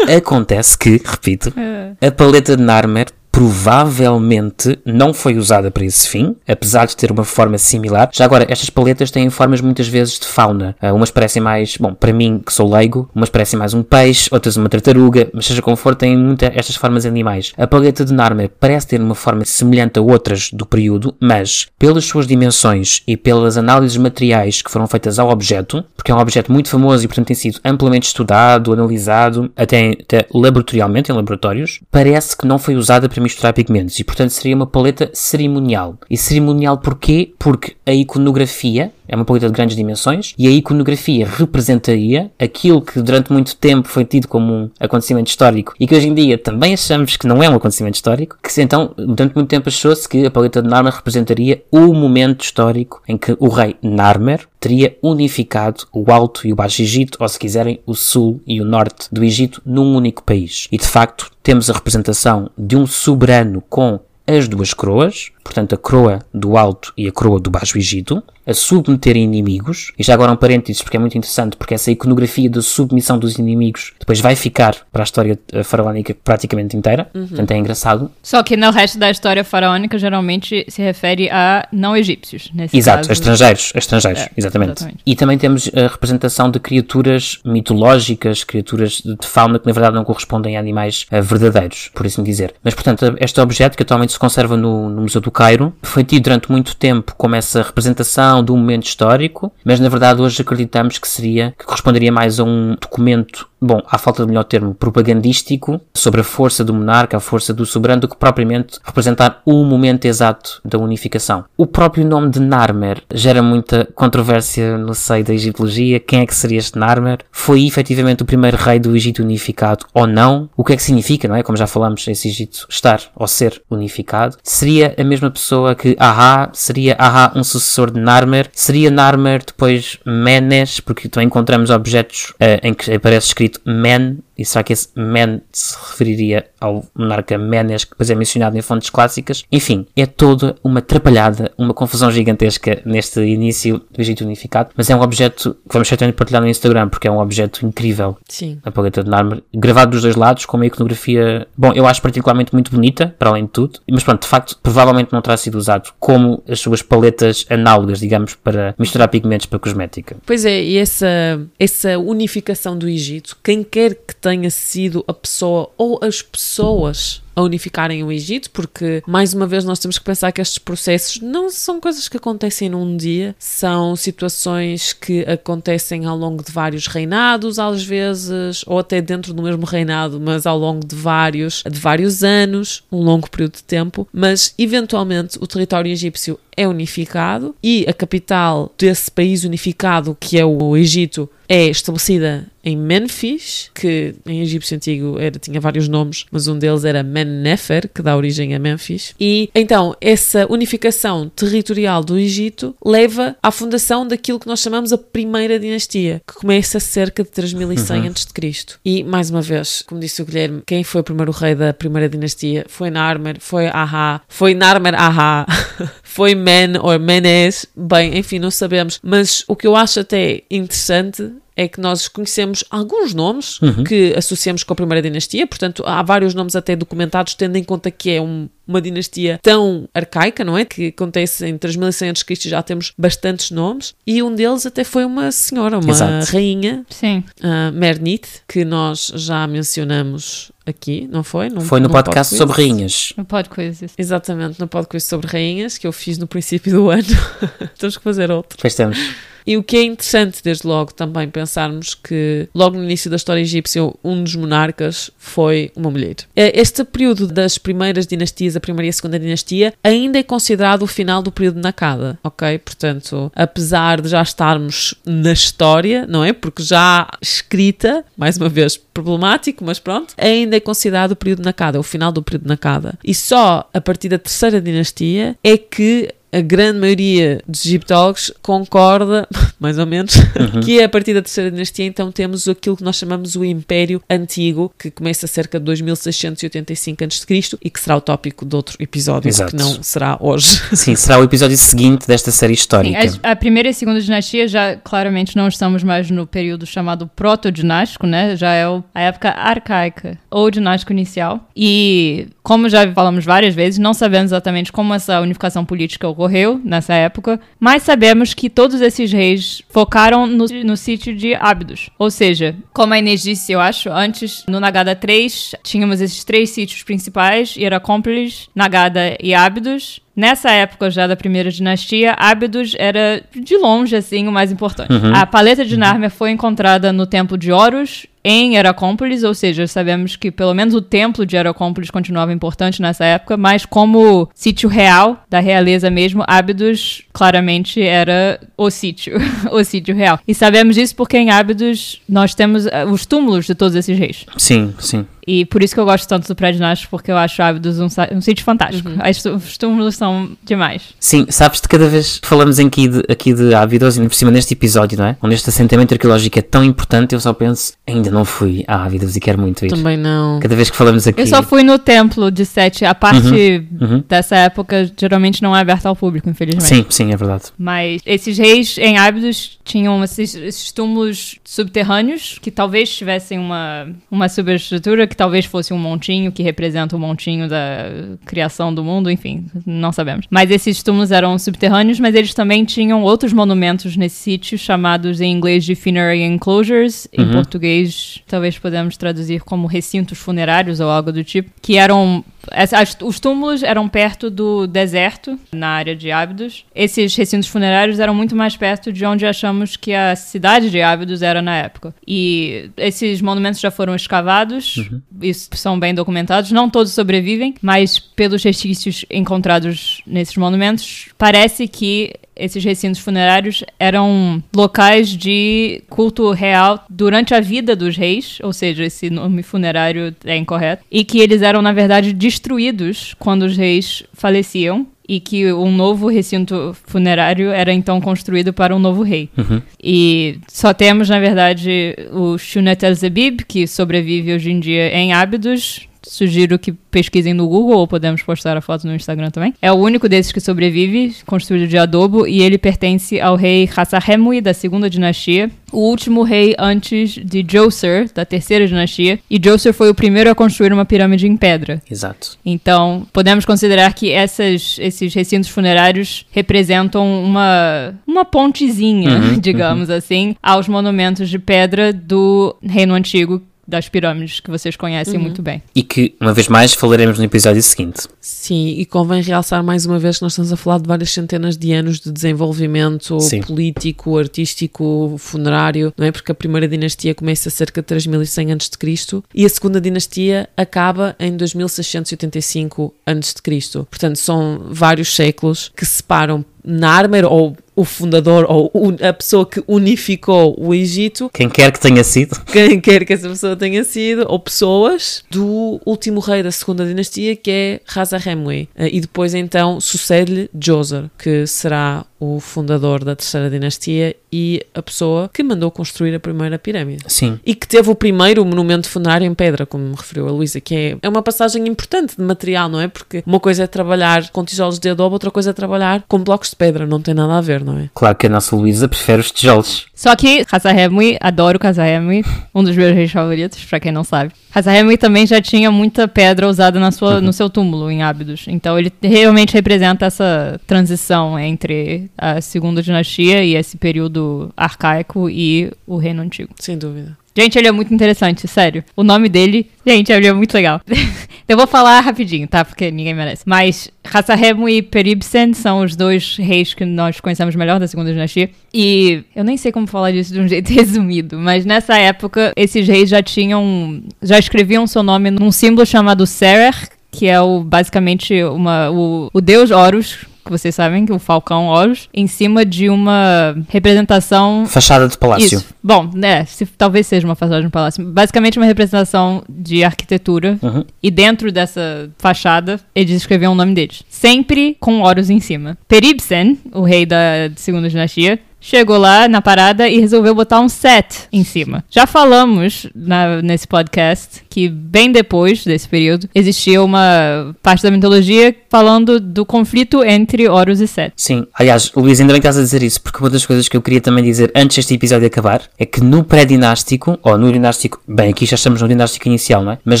[0.16, 1.52] acontece que, repito,
[2.00, 2.06] é.
[2.06, 7.22] a paleta de Narmer provavelmente não foi usada para esse fim, apesar de ter uma
[7.22, 8.08] forma similar.
[8.10, 10.74] Já agora, estas paletas têm formas muitas vezes de fauna.
[10.82, 14.30] Uh, umas parecem mais, bom, para mim que sou leigo, umas parecem mais um peixe,
[14.32, 17.52] outras uma tartaruga, mas seja como for, têm muitas estas formas animais.
[17.58, 22.06] A paleta de Narmer parece ter uma forma semelhante a outras do período, mas pelas
[22.06, 26.50] suas dimensões e pelas análises materiais que foram feitas ao objeto, porque é um objeto
[26.50, 32.34] muito famoso e portanto tem sido amplamente estudado, analisado, até, até laboratorialmente em laboratórios, parece
[32.34, 35.98] que não foi usada para misturar pigmentos e, portanto, seria uma paleta cerimonial.
[36.08, 37.34] E cerimonial porquê?
[37.38, 40.34] Porque a iconografia é uma paleta de grandes dimensões.
[40.38, 45.74] E a iconografia representaria aquilo que durante muito tempo foi tido como um acontecimento histórico.
[45.78, 48.92] E que hoje em dia também achamos que não é um acontecimento histórico, que então
[48.96, 53.36] durante muito tempo achou-se que a paleta de Narmer representaria o momento histórico em que
[53.38, 57.94] o rei Narmer teria unificado o Alto e o Baixo Egito, ou se quiserem, o
[57.94, 60.66] Sul e o Norte do Egito num único país.
[60.72, 65.78] E de facto temos a representação de um soberano com as duas coroas, portanto a
[65.78, 70.30] coroa do Alto e a coroa do Baixo Egito, a submeter inimigos, e já agora
[70.30, 74.36] um parênteses porque é muito interessante, porque essa iconografia da submissão dos inimigos depois vai
[74.36, 77.26] ficar para a história eh, faraónica praticamente inteira, uhum.
[77.26, 78.10] portanto é engraçado.
[78.22, 83.08] Só que no resto da história faraónica geralmente se refere a não egípcios, nesse Exato,
[83.08, 83.12] caso.
[83.12, 84.72] estrangeiros, estrangeiros, é, exatamente.
[84.72, 85.00] exatamente.
[85.04, 90.04] E também temos a representação de criaturas mitológicas, criaturas de fauna que na verdade não
[90.04, 92.54] correspondem a animais uh, verdadeiros, por assim dizer.
[92.62, 96.24] Mas portanto, este objeto que atualmente se conserva no, no Museu do Cairo foi tido
[96.24, 100.98] durante muito tempo como essa representação de um momento histórico, mas na verdade hoje acreditamos
[100.98, 105.80] que seria, que corresponderia mais a um documento bom, à falta de melhor termo, propagandístico
[105.94, 110.04] sobre a força do monarca, a força do soberano, do que propriamente representar o momento
[110.04, 111.44] exato da unificação.
[111.56, 116.00] O próprio nome de Narmer gera muita controvérsia no seio da egiptologia.
[116.00, 117.18] Quem é que seria este Narmer?
[117.30, 120.48] Foi efetivamente o primeiro rei do Egito unificado ou não?
[120.56, 121.42] O que é que significa, não é?
[121.42, 124.36] Como já falamos, esse Egito estar ou ser unificado.
[124.42, 126.50] Seria a mesma pessoa que Aha?
[126.52, 128.48] Seria Aha um sucessor de Narmer?
[128.52, 130.80] Seria Narmer depois Menes?
[130.80, 135.40] Porque também encontramos objetos uh, em que aparece escrito Men, e será que esse Men
[135.52, 139.44] se referiria ao monarca Menes, que depois é mencionado em fontes clássicas?
[139.50, 144.96] Enfim, é toda uma atrapalhada, uma confusão gigantesca neste início do Egito Unificado, mas é
[144.96, 148.16] um objeto que vamos certamente partilhar no Instagram, porque é um objeto incrível.
[148.28, 148.58] Sim.
[148.64, 152.52] A paleta de Narmer, gravado dos dois lados, com uma iconografia, bom, eu acho particularmente
[152.52, 155.92] muito bonita, para além de tudo, mas pronto, de facto, provavelmente não terá sido usado
[155.98, 160.16] como as suas paletas análogas, digamos, para misturar pigmentos para cosmética.
[160.26, 165.70] Pois é, e essa, essa unificação do Egito quem quer que tenha sido a pessoa
[165.78, 170.32] ou as pessoas a unificarem o Egito, porque, mais uma vez, nós temos que pensar
[170.32, 176.16] que estes processos não são coisas que acontecem num dia, são situações que acontecem ao
[176.16, 180.86] longo de vários reinados, às vezes, ou até dentro do mesmo reinado, mas ao longo
[180.86, 186.38] de vários, de vários anos, um longo período de tempo, mas eventualmente o território egípcio
[186.56, 192.76] é unificado e a capital desse país unificado, que é o Egito, é estabelecida em
[192.76, 198.02] Memphis, que em egípcio antigo era, tinha vários nomes, mas um deles era Mennefer, que
[198.02, 199.14] dá origem a Memphis.
[199.20, 204.98] E então essa unificação territorial do Egito leva à fundação daquilo que nós chamamos a
[204.98, 208.06] primeira dinastia, que começa cerca de 3100 uhum.
[208.08, 208.76] a.C.
[208.84, 212.08] E mais uma vez, como disse o Guilherme, quem foi o primeiro rei da primeira
[212.08, 212.64] dinastia?
[212.68, 215.46] Foi Narmer, foi Aha, foi Narmer Aha,
[216.02, 218.98] foi Men ou Menes, bem, enfim, não sabemos.
[219.02, 223.82] Mas o que eu acho até interessante é que nós conhecemos alguns nomes uhum.
[223.82, 227.90] que associamos com a primeira dinastia, portanto, há vários nomes até documentados, tendo em conta
[227.90, 230.66] que é um, uma dinastia tão arcaica, não é?
[230.66, 232.48] Que acontece em 3100 a.C.
[232.48, 236.30] já temos bastantes nomes, e um deles até foi uma senhora, uma Exato.
[236.32, 237.24] rainha, Sim.
[237.40, 241.48] Uh, Mernit, que nós já mencionamos aqui, não foi?
[241.48, 243.14] Num, foi no podcast sobre rainhas.
[243.16, 243.86] No podcast.
[243.96, 247.04] Exatamente, no podcast sobre rainhas, que eu fiz no princípio do ano.
[247.78, 248.58] Temos que fazer outro.
[248.60, 248.98] Pois temos.
[249.46, 253.40] E o que é interessante, desde logo, também pensarmos que, logo no início da história
[253.40, 256.16] egípcia, um dos monarcas foi uma mulher.
[256.34, 260.82] É, este período das primeiras dinastias, a primeira e a segunda dinastia, ainda é considerado
[260.82, 262.58] o final do período Nakada, ok?
[262.58, 266.32] Portanto, apesar de já estarmos na história, não é?
[266.32, 271.78] Porque já escrita, mais uma vez problemático, mas pronto, ainda é considerado o período Nakada,
[271.78, 272.98] o final do período Nakada.
[273.04, 279.26] E só a partir da terceira dinastia é que a grande maioria dos egiptólogos concorda,
[279.58, 280.60] mais ou menos, uhum.
[280.60, 284.02] que é a partir da terceira dinastia então temos aquilo que nós chamamos o Império
[284.08, 287.58] Antigo, que começa cerca de 2685 a.C.
[287.62, 289.50] e que será o tópico de outro episódio, Exato.
[289.50, 290.60] que não será hoje.
[290.76, 293.08] Sim, será o episódio seguinte desta série histórica.
[293.08, 296.66] Sim, a, a, primeira e a segunda dinastia já claramente não estamos mais no período
[296.66, 298.36] chamado proto-dinástico, né?
[298.36, 301.48] Já é o, a época arcaica ou dinástico inicial.
[301.56, 306.60] E como já falamos várias vezes, não sabemos exatamente como essa unificação política ocorreu ocorreu
[306.62, 311.88] nessa época, mas sabemos que todos esses reis focaram no, no sítio de Ábidos.
[311.98, 316.50] Ou seja, como a Inês disse, eu acho, antes no Nagada 3 tínhamos esses três
[316.50, 320.00] sítios principais, Hieracómpolis, Nagada e Ábidos.
[320.14, 324.90] Nessa época já da primeira dinastia, Ábidos era de longe assim o mais importante.
[324.90, 325.14] Uhum.
[325.14, 330.16] A paleta de Nármia foi encontrada no templo de Horus em Heracómpolis, ou seja, sabemos
[330.16, 335.24] que pelo menos o templo de Heracómpolis continuava importante nessa época, mas como sítio real
[335.30, 339.14] da realeza mesmo, Ábidos claramente era o sítio,
[339.52, 340.18] o sítio real.
[340.26, 344.26] E sabemos disso porque em Ábidos nós temos eh, os túmulos de todos esses reis.
[344.36, 345.06] Sim, sim.
[345.26, 347.88] E por isso que eu gosto tanto do Prédio Nástico, porque eu acho Ábidos um,
[348.12, 348.88] um sítio fantástico.
[348.88, 349.34] Uhum.
[349.34, 350.94] Os túmulos são demais.
[351.00, 354.30] Sim, sabes de cada vez que falamos aqui de, aqui de Ábidos, e por cima
[354.30, 355.16] neste episódio, não é?
[355.20, 359.14] Onde este assentamento arqueológico é tão importante, eu só penso, ainda não fui a Ábidos
[359.16, 359.68] e quero muito ir.
[359.68, 360.40] Também não.
[360.40, 361.20] Cada vez que falamos aqui.
[361.20, 362.84] Eu só fui no templo de Sete.
[362.84, 363.88] A parte uhum.
[363.88, 364.04] Uhum.
[364.08, 366.66] dessa época geralmente não é aberta ao público, infelizmente.
[366.66, 367.44] Sim, sim, é verdade.
[367.58, 374.28] Mas esses reis em Ábidos tinham esses, esses túmulos subterrâneos que talvez tivessem uma, uma
[374.28, 379.46] superestrutura, que talvez fosse um montinho que representa o montinho da criação do mundo, enfim,
[379.66, 380.26] não sabemos.
[380.30, 385.32] Mas esses túmulos eram subterrâneos, mas eles também tinham outros monumentos nesse sítio, chamados em
[385.32, 387.24] inglês de funerary enclosures, uhum.
[387.24, 392.96] em português talvez podemos traduzir como recintos funerários ou algo do tipo, que eram as,
[393.02, 396.64] os túmulos eram perto do deserto, na área de Ábidos.
[396.74, 401.22] Esses recintos funerários eram muito mais perto de onde achamos que a cidade de Ábidos
[401.22, 401.94] era na época.
[402.06, 405.00] E esses monumentos já foram escavados, uhum.
[405.22, 406.50] isso são bem documentados.
[406.52, 414.42] Não todos sobrevivem, mas pelos restícios encontrados nesses monumentos, parece que esses recintos funerários eram
[414.54, 420.36] locais de culto real durante a vida dos reis, ou seja, esse nome funerário é
[420.36, 425.70] incorreto, e que eles eram, na verdade, destruídos quando os reis faleciam e que um
[425.70, 429.30] novo recinto funerário era então construído para um novo rei.
[429.36, 429.62] Uhum.
[429.82, 435.88] E só temos, na verdade, o Shunet el-Zebib, que sobrevive hoje em dia em Ábidos,
[436.08, 439.52] Sugiro que pesquisem no Google ou podemos postar a foto no Instagram também.
[439.60, 444.40] É o único desses que sobrevive, construído de adobo, e ele pertence ao rei Hassahemui
[444.40, 449.90] da segunda dinastia, o último rei antes de Djoser, da terceira dinastia, e Djoser foi
[449.90, 451.82] o primeiro a construir uma pirâmide em pedra.
[451.90, 452.38] Exato.
[452.44, 459.96] Então, podemos considerar que essas, esses recintos funerários representam uma, uma pontezinha, uhum, digamos uhum.
[459.96, 465.62] assim, aos monumentos de pedra do Reino Antigo das pirâmides que vocês conhecem muito bem.
[465.74, 468.06] E que, uma vez mais, falaremos no episódio seguinte.
[468.20, 471.56] Sim, e convém realçar mais uma vez que nós estamos a falar de várias centenas
[471.56, 473.40] de anos de desenvolvimento Sim.
[473.40, 476.12] político, artístico, funerário, não é?
[476.12, 479.22] Porque a primeira dinastia começa cerca de 3100 a.C.
[479.34, 483.84] e a segunda dinastia acaba em 2685 a.C.
[483.90, 488.72] Portanto, são vários séculos que separam Narmer ou o fundador ou
[489.06, 492.40] a pessoa que unificou o Egito Quem quer que tenha sido.
[492.46, 497.36] quem quer que essa pessoa tenha sido, ou pessoas do último rei da segunda dinastia,
[497.36, 498.66] que é Hazaremwe.
[498.74, 504.80] Eh, E depois então sucede-lhe Djoser, que será o fundador da terceira dinastia e a
[504.80, 507.04] pessoa que mandou construir a primeira pirâmide.
[507.08, 507.38] Sim.
[507.44, 510.74] E que teve o primeiro monumento funerário em pedra, como me referiu a Luísa, que
[510.74, 512.88] é, é uma passagem importante de material, não é?
[512.88, 516.48] Porque uma coisa é trabalhar com tijolos de adobe, outra coisa é trabalhar com blocos
[516.50, 517.90] de pedra, não tem nada a ver, não é?
[517.94, 519.86] Claro que a nossa Luísa prefere os tijolos.
[519.94, 524.32] Só que Hazaremwe, adoro Hazaremwe, um dos meus reis favoritos, pra quem não sabe.
[524.54, 528.44] Hazaremwe também já tinha muita pedra usada na sua, no seu túmulo em Ábidos.
[528.48, 535.70] Então ele realmente representa essa transição entre a segunda dinastia e esse período arcaico e
[535.86, 536.50] o reino antigo.
[536.58, 537.16] Sem dúvida.
[537.36, 538.82] Gente, ele é muito interessante, sério.
[538.96, 540.80] O nome dele, gente, ele é muito legal.
[541.46, 542.64] Eu vou falar rapidinho, tá?
[542.64, 543.42] Porque ninguém merece.
[543.44, 548.50] Mas Hassaremu e Peribsen são os dois reis que nós conhecemos melhor da segunda dinastia.
[548.74, 552.88] E eu nem sei como falar disso de um jeito resumido, mas nessa época esses
[552.88, 556.74] reis já tinham, já escreviam seu nome num símbolo chamado Serer,
[557.12, 561.18] que é o, basicamente uma, o, o deus Horus, que vocês sabem, que é o
[561.18, 565.58] falcão Horus, em cima de uma representação Fachada de palácio.
[565.58, 565.66] isso.
[565.82, 568.04] Bom, né, se, talvez seja uma fachada de um palácio.
[568.04, 570.58] Basicamente uma representação de arquitetura.
[570.62, 570.84] Uhum.
[571.02, 574.02] E dentro dessa fachada, eles escreviam o nome deles.
[574.08, 575.76] Sempre com Horus em cima.
[575.86, 578.38] Peribsen, o rei da segunda dinastia,
[578.68, 581.84] chegou lá na parada e resolveu botar um set em cima.
[581.88, 588.54] Já falamos na- nesse podcast que bem depois desse período existia uma parte da mitologia
[588.68, 591.12] falando do conflito entre Horus e Set.
[591.14, 593.76] Sim, aliás, Luís, ainda bem que estás a dizer isso, porque uma das coisas que
[593.76, 598.00] eu queria também dizer antes deste episódio acabar é que no pré-dinástico, ou no dinástico,
[598.08, 599.78] bem, aqui já estamos no dinástico inicial, não é?
[599.84, 600.00] Mas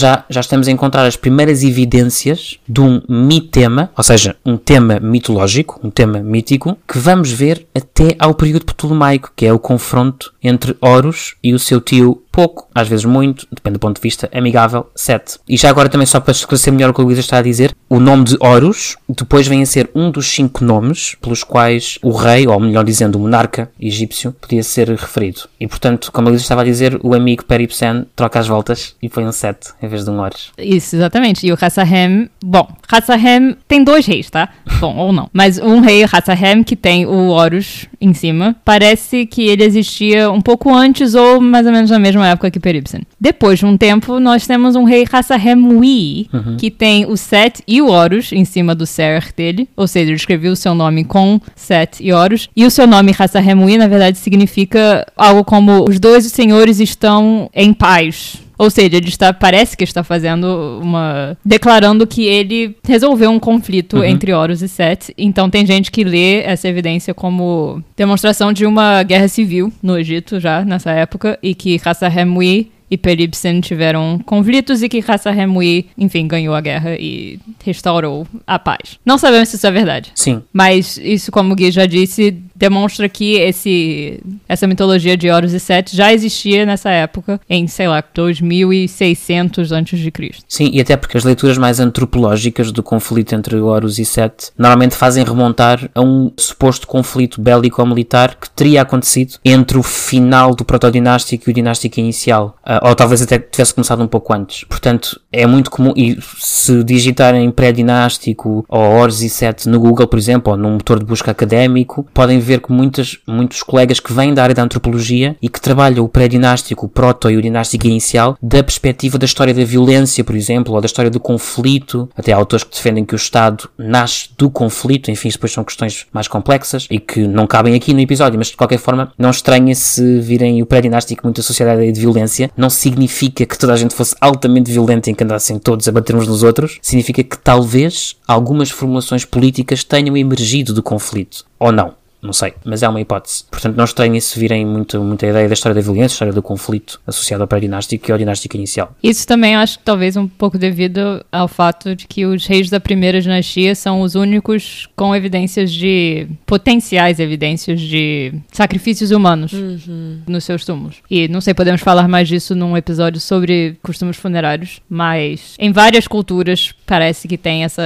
[0.00, 4.98] já, já estamos a encontrar as primeiras evidências de um mitema, ou seja, um tema
[4.98, 10.32] mitológico, um tema mítico, que vamos ver até ao período ptolomaico, que é o confronto
[10.42, 14.28] entre Horus e o seu tio pouco, às vezes muito, depende do ponto de vista,
[14.30, 15.38] amigável, Sete.
[15.48, 17.74] E já agora também só para esclarecer melhor o que a Luísa está a dizer,
[17.88, 22.10] o nome de Horus depois vem a ser um dos cinco nomes pelos quais o
[22.10, 25.42] rei, ou melhor dizendo, o monarca egípcio, podia ser referido.
[25.58, 29.08] E portanto, como a Luísa estava a dizer, o amigo Peripsen troca as voltas e
[29.08, 30.52] põe um Sete em vez de um Horus.
[30.58, 31.46] Isso, exatamente.
[31.46, 34.50] E o Hassahem, bom, Hassahem tem dois reis, tá?
[34.78, 35.30] Bom, ou não.
[35.32, 40.40] Mas um rei, Hassahem, que tem o Horus em cima, parece que ele existia um
[40.40, 43.02] pouco antes ou mais ou menos na mesma época que Peribsen.
[43.20, 46.28] Depois de um tempo, nós temos um rei Hassahem-Wi,
[46.58, 50.16] que tem o Set e o Horus em cima do Ser dele, ou seja, ele
[50.16, 54.18] escreveu o seu nome com Set e Horus, e o seu nome Hassahem-Wi, na verdade,
[54.18, 58.45] significa algo como os dois senhores estão em paz.
[58.58, 61.36] Ou seja, ele está, parece que está fazendo uma.
[61.44, 65.12] declarando que ele resolveu um conflito entre Horus e Set.
[65.16, 70.40] Então tem gente que lê essa evidência como demonstração de uma guerra civil no Egito
[70.40, 76.54] já nessa época e que Hassahem-Wi e Peribsen tiveram conflitos e que Hassahem-Wi, enfim, ganhou
[76.54, 78.98] a guerra e restaurou a paz.
[79.04, 80.12] Não sabemos se isso é verdade.
[80.14, 85.52] Sim, Mas isso, como o Gui já disse, demonstra que esse, essa mitologia de Horus
[85.52, 90.12] e Set já existia nessa época, em, sei lá, 2600 a.C.
[90.48, 94.94] Sim, e até porque as leituras mais antropológicas do conflito entre Horus e Set normalmente
[94.94, 101.48] fazem remontar a um suposto conflito bélico-militar que teria acontecido entre o final do protodinástico
[101.48, 102.56] e o dinástico inicial.
[102.64, 104.64] Ah, ou talvez até tivesse começado um pouco antes.
[104.64, 110.18] Portanto, é muito comum, e se digitarem pré-dinástico ou Horus e Set no Google, por
[110.18, 114.32] exemplo, ou num motor de busca académico, podem ver que muitas, muitos colegas que vêm
[114.32, 118.38] da área da antropologia e que trabalham o pré-dinástico, o proto e o dinástico inicial
[118.42, 122.08] da perspectiva da história da violência, por exemplo, ou da história do conflito.
[122.16, 126.06] Até há autores que defendem que o Estado nasce do conflito, enfim, depois são questões
[126.12, 129.74] mais complexas e que não cabem aqui no episódio, mas de qualquer forma, não estranha
[129.74, 132.50] se virem o pré-dinástico muito associado à ideia de violência.
[132.56, 136.14] Não significa que toda a gente fosse altamente violenta e que andassem todos a bater
[136.14, 136.78] uns nos outros.
[136.80, 141.44] Significa que talvez algumas formulações políticas tenham emergido do conflito.
[141.58, 141.94] Ou não.
[142.22, 143.44] Não sei, mas é uma hipótese.
[143.50, 147.00] Portanto, não estranho isso virem muito, muita ideia da história da violência, história do conflito
[147.06, 148.94] associado ao pré-dinástico e ao dinástico inicial.
[149.02, 152.80] Isso também acho que talvez um pouco devido ao fato de que os reis da
[152.80, 156.26] primeira dinastia são os únicos com evidências de.
[156.46, 160.20] potenciais evidências de sacrifícios humanos Uhum.
[160.26, 160.96] nos seus túmulos.
[161.10, 166.08] E não sei, podemos falar mais disso num episódio sobre costumes funerários, mas em várias
[166.08, 167.82] culturas parece que tem essa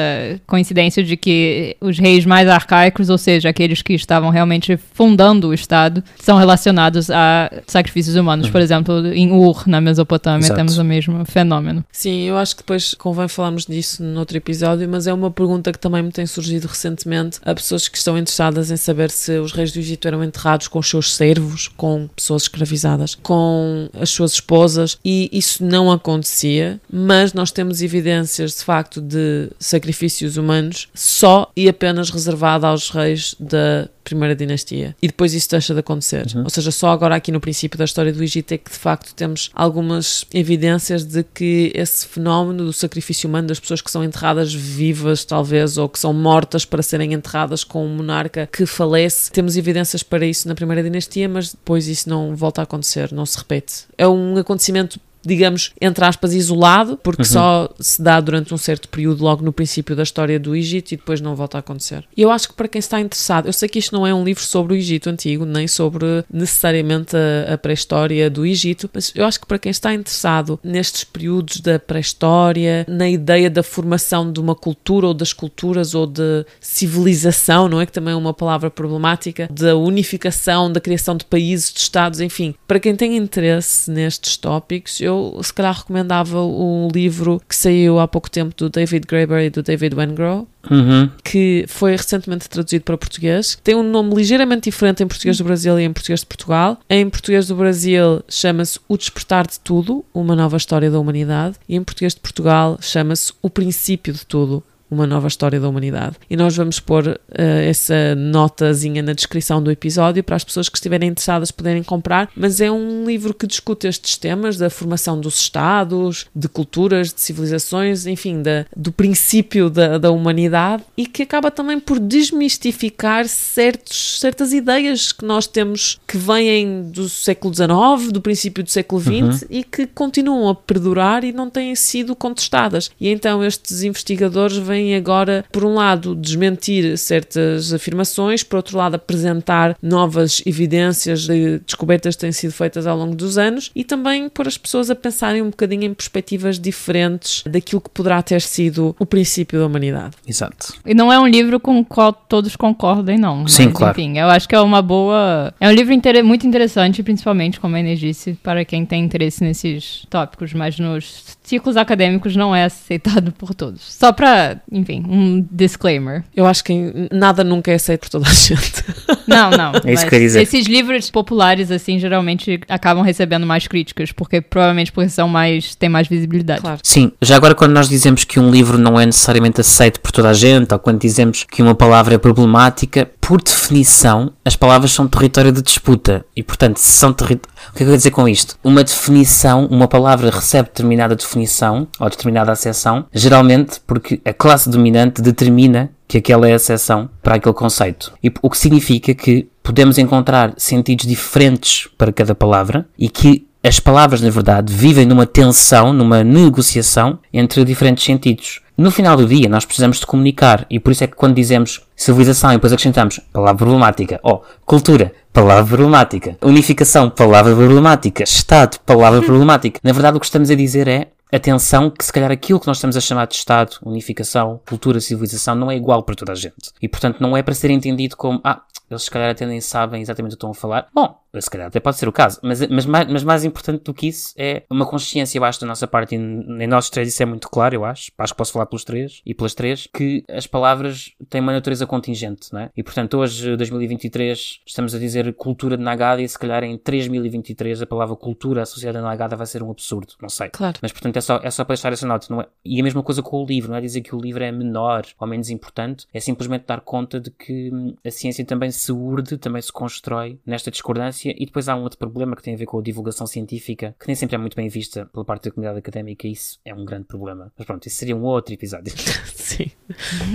[0.47, 5.55] coincidência de que os reis mais arcaicos, ou seja, aqueles que estavam realmente fundando o
[5.55, 8.51] Estado, são relacionados a sacrifícios humanos.
[8.51, 10.57] Por exemplo, em Ur, na Mesopotâmia, Exato.
[10.57, 11.85] temos o mesmo fenômeno.
[11.91, 15.79] Sim, eu acho que depois convém falarmos disso noutro episódio, mas é uma pergunta que
[15.79, 19.73] também me tem surgido recentemente a pessoas que estão interessadas em saber se os reis
[19.73, 24.99] do Egito eram enterrados com os seus servos, com pessoas escravizadas, com as suas esposas,
[25.05, 31.69] e isso não acontecia, mas nós temos evidências de facto de sacrifícios humanos só e
[31.69, 34.97] apenas reservado aos reis da primeira dinastia.
[35.01, 36.27] E depois isso deixa de acontecer.
[36.43, 39.15] Ou seja, só agora aqui no princípio da história do Egito é que de facto
[39.15, 44.53] temos algumas evidências de que esse fenómeno do sacrifício humano das pessoas que são enterradas
[44.53, 49.57] vivas, talvez, ou que são mortas para serem enterradas com um monarca que falece, temos
[49.57, 53.39] evidências para isso na primeira dinastia, mas depois isso não volta a acontecer, não se
[53.39, 53.85] repete.
[53.97, 59.23] É um acontecimento digamos, entre aspas, isolado, porque só se dá durante um certo período,
[59.23, 62.05] logo no princípio da história do Egito, e depois não volta a acontecer.
[62.17, 64.25] E eu acho que para quem está interessado, eu sei que isto não é um
[64.25, 69.25] livro sobre o Egito antigo, nem sobre necessariamente a, a pré-história do Egito, mas eu
[69.25, 74.41] acho que para quem está interessado nestes períodos da pré-história, na ideia da formação de
[74.41, 77.87] uma cultura ou das culturas ou de civilização, não é?
[77.87, 82.55] Que também é uma palavra problemática, da unificação, da criação de países, de estados, enfim.
[82.67, 85.10] Para quem tem interesse nestes tópicos, eu
[85.43, 89.63] se calhar recomendava o livro que saiu há pouco tempo do David Graeber e do
[89.63, 91.09] David Wengrow, Uhum.
[91.25, 93.59] que foi recentemente traduzido para português.
[93.65, 96.79] Tem um nome ligeiramente diferente em português do Brasil e em português de Portugal.
[96.89, 101.77] Em português do Brasil chama-se O Despertar de Tudo, uma nova história da humanidade, e
[101.77, 104.63] em português de Portugal chama-se O Princípio de Tudo.
[104.91, 106.17] Uma nova história da humanidade.
[106.29, 110.77] E nós vamos pôr eh, essa notazinha na descrição do episódio para as pessoas que
[110.77, 112.29] estiverem interessadas poderem comprar.
[112.35, 117.21] Mas é um livro que discute estes temas da formação dos Estados, de culturas, de
[117.21, 124.19] civilizações, enfim, da, do princípio da, da humanidade e que acaba também por desmistificar certos,
[124.19, 129.45] certas ideias que nós temos que vêm do século XIX, do princípio do século XX
[129.49, 132.91] e que continuam a perdurar e não têm sido contestadas.
[133.01, 138.95] E então estes investigadores vêm agora, por um lado, desmentir certas afirmações, por outro lado,
[138.97, 144.29] apresentar novas evidências de descobertas que têm sido feitas ao longo dos anos e também
[144.29, 148.95] pôr as pessoas a pensarem um bocadinho em perspectivas diferentes daquilo que poderá ter sido
[148.99, 150.17] o princípio da humanidade.
[150.27, 150.75] Exato.
[150.85, 153.47] E não é um livro com o qual todos concordem, não.
[153.47, 154.01] Sim, Mas, claro.
[154.01, 155.53] Enfim, eu acho que é uma boa.
[155.61, 159.43] É um livro inter- muito interessante, principalmente, como a Inês disse, para quem tem interesse
[159.43, 163.83] nesses tópicos, mas nos ciclos acadêmicos não é aceitado por todos.
[163.83, 166.25] Só pra, enfim, um disclaimer.
[166.35, 168.85] Eu acho que nada nunca é aceito por toda a gente.
[169.27, 169.73] Não, não.
[169.85, 170.43] É isso que eu ia dizer.
[170.43, 175.77] Esses livros populares, assim, geralmente acabam recebendo mais críticas, porque provavelmente porque são mais.
[175.77, 176.61] têm mais visibilidade.
[176.61, 176.81] Claro.
[176.83, 180.31] Sim, já agora quando nós dizemos que um livro não é necessariamente aceito por toda
[180.31, 185.07] a gente, ou quando dizemos que uma palavra é problemática, por definição, as palavras são
[185.07, 186.25] território de disputa.
[186.35, 187.55] E portanto, se são território.
[187.69, 188.57] O que é que eu quero dizer com isto?
[188.65, 195.23] Uma definição, uma palavra recebe determinada definição, ou determinada acessão, geralmente porque a classe dominante
[195.23, 198.13] determina que aquela é a exceção para aquele conceito.
[198.21, 203.79] E o que significa que podemos encontrar sentidos diferentes para cada palavra e que as
[203.79, 208.63] palavras, na verdade, vivem numa tensão, numa negociação entre diferentes sentidos.
[208.77, 211.83] No final do dia, nós precisamos de comunicar e por isso é que quando dizemos
[211.95, 219.21] civilização e depois acrescentamos palavra problemática, ou cultura, palavra problemática, unificação, palavra problemática, Estado, palavra
[219.23, 222.67] problemática, na verdade o que estamos a dizer é atenção que se calhar aquilo que
[222.67, 226.35] nós estamos a chamar de Estado, unificação, cultura, civilização não é igual para toda a
[226.35, 226.73] gente.
[226.81, 230.01] E portanto não é para ser entendido como, ah, eles se calhar até nem sabem
[230.01, 230.89] exatamente o que estão a falar.
[230.95, 233.95] Bom, se calhar até pode ser o caso, mas, mas, mais, mas mais importante do
[233.95, 237.23] que isso é uma consciência, eu acho, da nossa parte, e em nós três isso
[237.23, 240.25] é muito claro, eu acho, acho que posso falar pelos três e pelas três, que
[240.29, 242.71] as palavras têm uma natureza contingente, não é?
[242.77, 247.83] E portanto hoje, 2023, estamos a dizer cultura de Nagada e se calhar em 3023
[247.83, 250.51] a palavra cultura associada a Nagada vai ser um absurdo, não sei.
[250.51, 250.79] Claro.
[250.83, 252.27] Mas portanto é só, é só para deixar essa nota.
[252.31, 252.47] Não é?
[252.65, 255.07] E a mesma coisa com o livro, não é dizer que o livro é menor
[255.19, 259.39] ou menos importante, é simplesmente dar conta de que hum, a ciência também se urde,
[259.39, 261.20] também se constrói nesta discordância.
[261.29, 264.07] E depois há um outro problema que tem a ver com a divulgação científica, que
[264.07, 266.85] nem sempre é muito bem vista pela parte da comunidade académica, e isso é um
[266.85, 267.53] grande problema.
[267.57, 268.93] Mas pronto, isso seria um outro episódio.
[269.35, 269.71] Sim.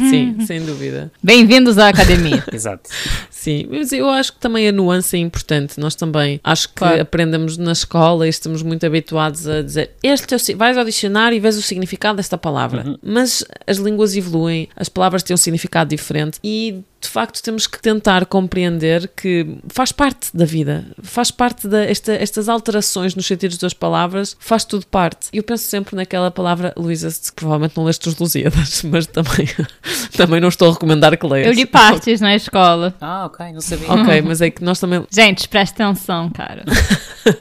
[0.10, 1.12] Sim, sem dúvida.
[1.24, 2.44] Bem-vindos à academia.
[2.52, 2.90] Exato.
[3.30, 3.68] Sim.
[3.70, 5.80] Mas eu acho que também a nuance é importante.
[5.80, 7.02] Nós também acho que Claro.
[7.02, 11.36] aprendemos na escola e estamos muito habituados a dizer este é o, vais ao dicionário
[11.36, 12.98] e vês o significado desta palavra.
[13.02, 17.80] Mas as línguas evoluem, as palavras têm um significado diferente e de facto temos que
[17.82, 23.58] tentar compreender que faz parte da vida, faz parte da esta, estas alterações nos sentidos
[23.58, 25.28] das palavras, faz tudo parte.
[25.32, 29.48] Eu penso sempre naquela palavra, Luísa, provavelmente não leste os Lusíadas, mas também,
[30.18, 31.48] também não estou a recomendar que leias.
[31.48, 32.94] Eu li partes na escola.
[33.00, 33.92] Ah, ok, não sabia.
[33.92, 36.64] Ok, mas é que nós também Gente, presta atenção, cara.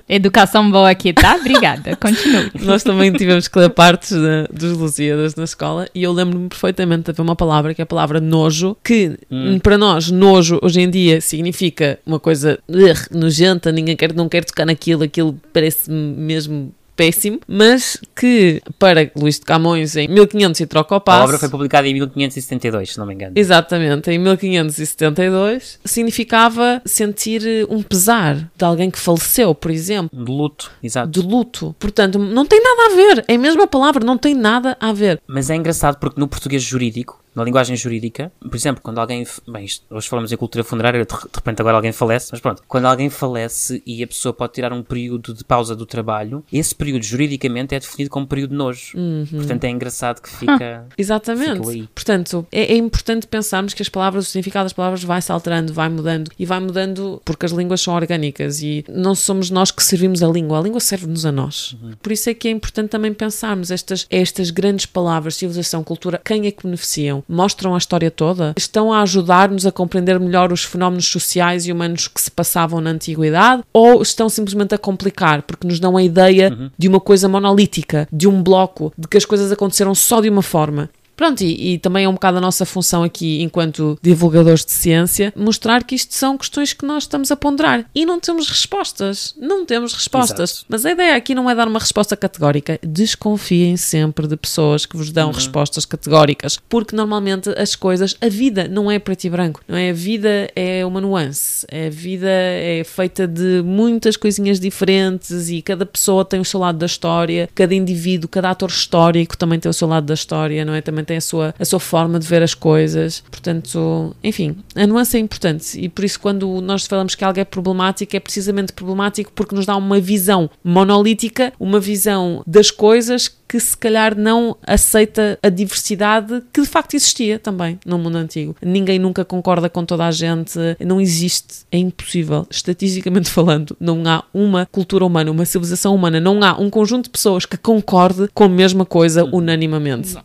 [0.09, 1.37] Educação boa aqui, tá?
[1.37, 1.97] Obrigada.
[1.97, 2.51] Continue.
[2.61, 7.05] Nós também tivemos que ler partes da- dos Lusíadas na escola e eu lembro-me perfeitamente
[7.05, 10.81] de haver uma palavra que é a palavra nojo, que hum, para nós, nojo hoje
[10.81, 15.91] em dia significa uma coisa "Ugh, nojenta, ninguém quer, não quer tocar naquilo, aquilo parece
[15.91, 21.25] mesmo péssimo, mas que para Luís de Camões em 1500 e troca o A passo.
[21.25, 23.33] obra foi publicada em 1572, se não me engano.
[23.35, 30.31] Exatamente, em 1572 significava sentir eh, um pesar de alguém que faleceu, por exemplo De
[30.31, 31.09] luto, exato.
[31.11, 31.75] de luto.
[31.79, 33.25] Portanto, não tem nada a ver.
[33.27, 35.21] É a mesma palavra, não tem nada a ver.
[35.27, 39.27] Mas é engraçado porque no português jurídico, na linguagem jurídica, por exemplo, quando alguém.
[39.47, 43.11] Bem, hoje falamos em cultura funerária, de repente agora alguém falece, mas pronto, quando alguém
[43.11, 47.75] falece e a pessoa pode tirar um período de pausa do trabalho, esse período juridicamente
[47.75, 48.97] é definido como período de nojo.
[49.31, 50.87] Portanto, é engraçado que fica.
[50.97, 51.57] Exatamente.
[51.57, 51.89] Ficou aí.
[51.95, 55.73] Portanto, é, é importante pensarmos que as palavras, o significado das palavras vai se alterando,
[55.73, 59.83] vai mudando e vai mudando porque as línguas são orgânicas e não somos nós que
[59.83, 61.77] servimos a língua, a língua serve-nos a nós.
[62.03, 66.47] Por isso é que é importante também pensarmos estas, estas grandes palavras, civilização, cultura, quem
[66.47, 67.24] é que beneficiam?
[67.29, 68.55] Mostram a história toda?
[68.57, 72.91] Estão a ajudar-nos a compreender melhor os fenómenos sociais e humanos que se passavam na
[72.91, 73.63] antiguidade?
[73.73, 78.29] Ou estão simplesmente a complicar porque nos dão a ideia de uma coisa monolítica, de
[78.29, 80.91] um bloco, de que as coisas aconteceram só de uma forma?
[81.17, 85.33] Pronto, e, e também é um bocado a nossa função aqui, enquanto divulgadores de ciência,
[85.37, 87.85] mostrar que isto são questões que nós estamos a ponderar.
[87.95, 89.35] E não temos respostas.
[89.39, 90.51] Não temos respostas.
[90.51, 90.67] Exato.
[90.69, 92.79] Mas a ideia aqui não é dar uma resposta categórica.
[92.83, 96.59] Desconfiem sempre de pessoas que vos dão respostas categóricas.
[96.69, 99.61] Porque normalmente as coisas, a vida não é preto e branco.
[99.69, 99.91] Não é?
[99.91, 101.67] A vida é uma nuance.
[101.71, 106.79] A vida é feita de muitas coisinhas diferentes e cada pessoa tem o seu lado
[106.79, 107.49] da história.
[107.55, 110.81] Cada indivíduo, cada ator histórico também tem o seu lado da história, não é?
[110.81, 113.23] Também tem a sua, a sua forma de ver as coisas.
[113.31, 117.45] Portanto, enfim, a nuance é importante e por isso quando nós falamos que algo é
[117.45, 123.61] problemático, é precisamente problemático porque nos dá uma visão monolítica, uma visão das coisas que
[123.61, 128.57] se calhar não aceita a diversidade que de facto existia também no mundo antigo.
[128.61, 132.47] Ninguém nunca concorda com toda a gente, não existe, é impossível.
[132.51, 137.11] Estatisticamente falando, não há uma cultura humana, uma civilização humana, não há um conjunto de
[137.11, 140.17] pessoas que concorde com a mesma coisa unanimamente.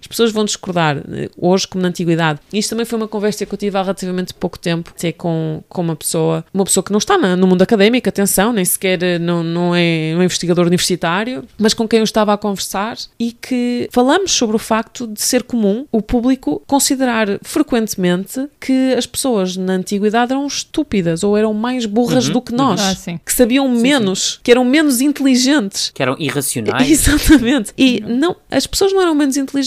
[0.00, 2.38] As pessoas vão discordar, eh, hoje como na antiguidade.
[2.52, 5.82] Isto também foi uma conversa que eu tive há relativamente pouco tempo, até com, com
[5.82, 9.18] uma pessoa, uma pessoa que não está na- no mundo académico, atenção, nem sequer eh,
[9.18, 13.88] não, não, é, é investigador universitário, mas com quem eu estava a conversar e que
[13.92, 19.72] falamos sobre o facto de ser comum o público considerar frequentemente que as pessoas na
[19.74, 23.18] antiguidade eram estúpidas ou eram mais burras do que nós, Ah, sim.
[23.24, 25.90] que sabiam menos, que eram menos inteligentes.
[25.94, 26.88] Que eram irracionais.
[26.90, 27.72] Exatamente.
[27.76, 29.63] E não, as pessoas não eram menos inteligentes,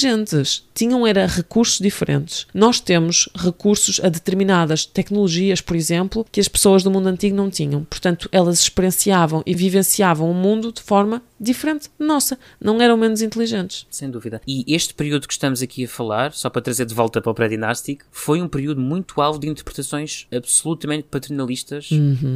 [0.74, 2.46] tinham era recursos diferentes.
[2.54, 7.50] Nós temos recursos a determinadas tecnologias, por exemplo, que as pessoas do mundo antigo não
[7.50, 7.84] tinham.
[7.84, 12.38] Portanto, elas experienciavam e vivenciavam o mundo de forma diferente da nossa.
[12.60, 13.86] Não eram menos inteligentes.
[13.90, 14.42] Sem dúvida.
[14.48, 17.36] E este período que estamos aqui a falar, só para trazer de volta para o
[17.36, 21.90] pré-dinástico, foi um período muito alvo de interpretações absolutamente paternalistas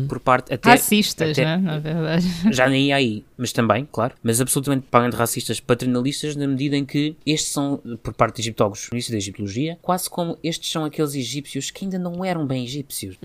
[0.07, 0.71] por parte até.
[0.71, 1.57] Racistas, até- né?
[1.57, 2.25] Na verdade.
[2.51, 6.47] Já nem ia aí, mas também, claro, mas absolutamente para além de racistas paternalistas, na
[6.47, 7.15] medida em que
[7.51, 11.13] estes são, por parte de egiptólogos no início da egiptologia, quase como estes são aqueles
[11.13, 13.17] egípcios que ainda não eram bem egípcios,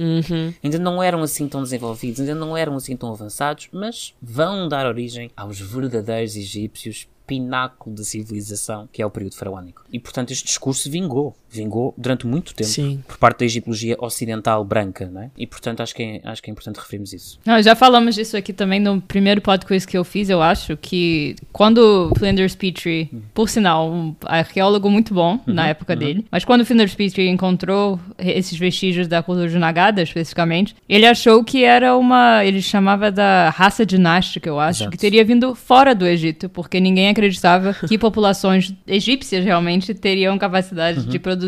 [0.62, 4.87] ainda não eram assim tão desenvolvidos, ainda não eram assim tão avançados, mas vão dar
[4.87, 7.09] origem aos verdadeiros egípcios.
[7.27, 9.85] Pináculo da civilização, que é o período faraónico.
[9.93, 13.02] E portanto, este discurso vingou, vingou durante muito tempo Sim.
[13.07, 15.30] por parte da egiptologia ocidental branca, não é?
[15.36, 17.38] E portanto, acho que é, acho que é importante referirmos isso.
[17.44, 21.36] Não, já falamos disso aqui também no primeiro podcast que eu fiz, eu acho, que
[21.52, 26.94] quando Flinders Petrie, por sinal, um arqueólogo muito bom na época dele, mas quando Flinders
[26.94, 32.61] Petrie encontrou esses vestígios da cultura de Nagada, especificamente, ele achou que era uma, ele
[32.61, 34.90] chamava da raça dinástica, eu acho, Exato.
[34.90, 41.04] que teria vindo fora do Egito, porque ninguém acreditava que populações egípcias realmente teriam capacidade
[41.07, 41.45] de produzir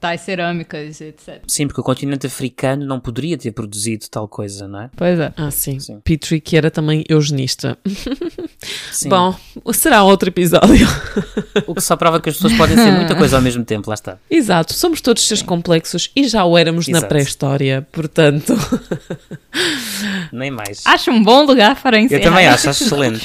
[0.00, 1.42] tais cerâmicas, etc.
[1.46, 4.90] Sim, porque o continente africano não poderia ter produzido tal coisa, não é?
[4.96, 5.32] Pois é.
[5.36, 5.78] Ah, sim.
[5.80, 6.00] Sim.
[6.02, 7.76] Petrie, que era também eugenista.
[8.92, 9.08] Sim.
[9.08, 9.34] Bom,
[9.72, 10.86] será outro episódio.
[11.66, 13.94] O que só prova que as pessoas podem ser muita coisa ao mesmo tempo, lá
[13.94, 14.18] está.
[14.30, 17.08] Exato, somos todos seres complexos e já o éramos na Exato.
[17.08, 18.54] pré-história, portanto.
[20.32, 20.82] Nem mais.
[20.84, 22.20] Acho um bom lugar para encerrar.
[22.20, 23.24] Eu também acho, acho excelente.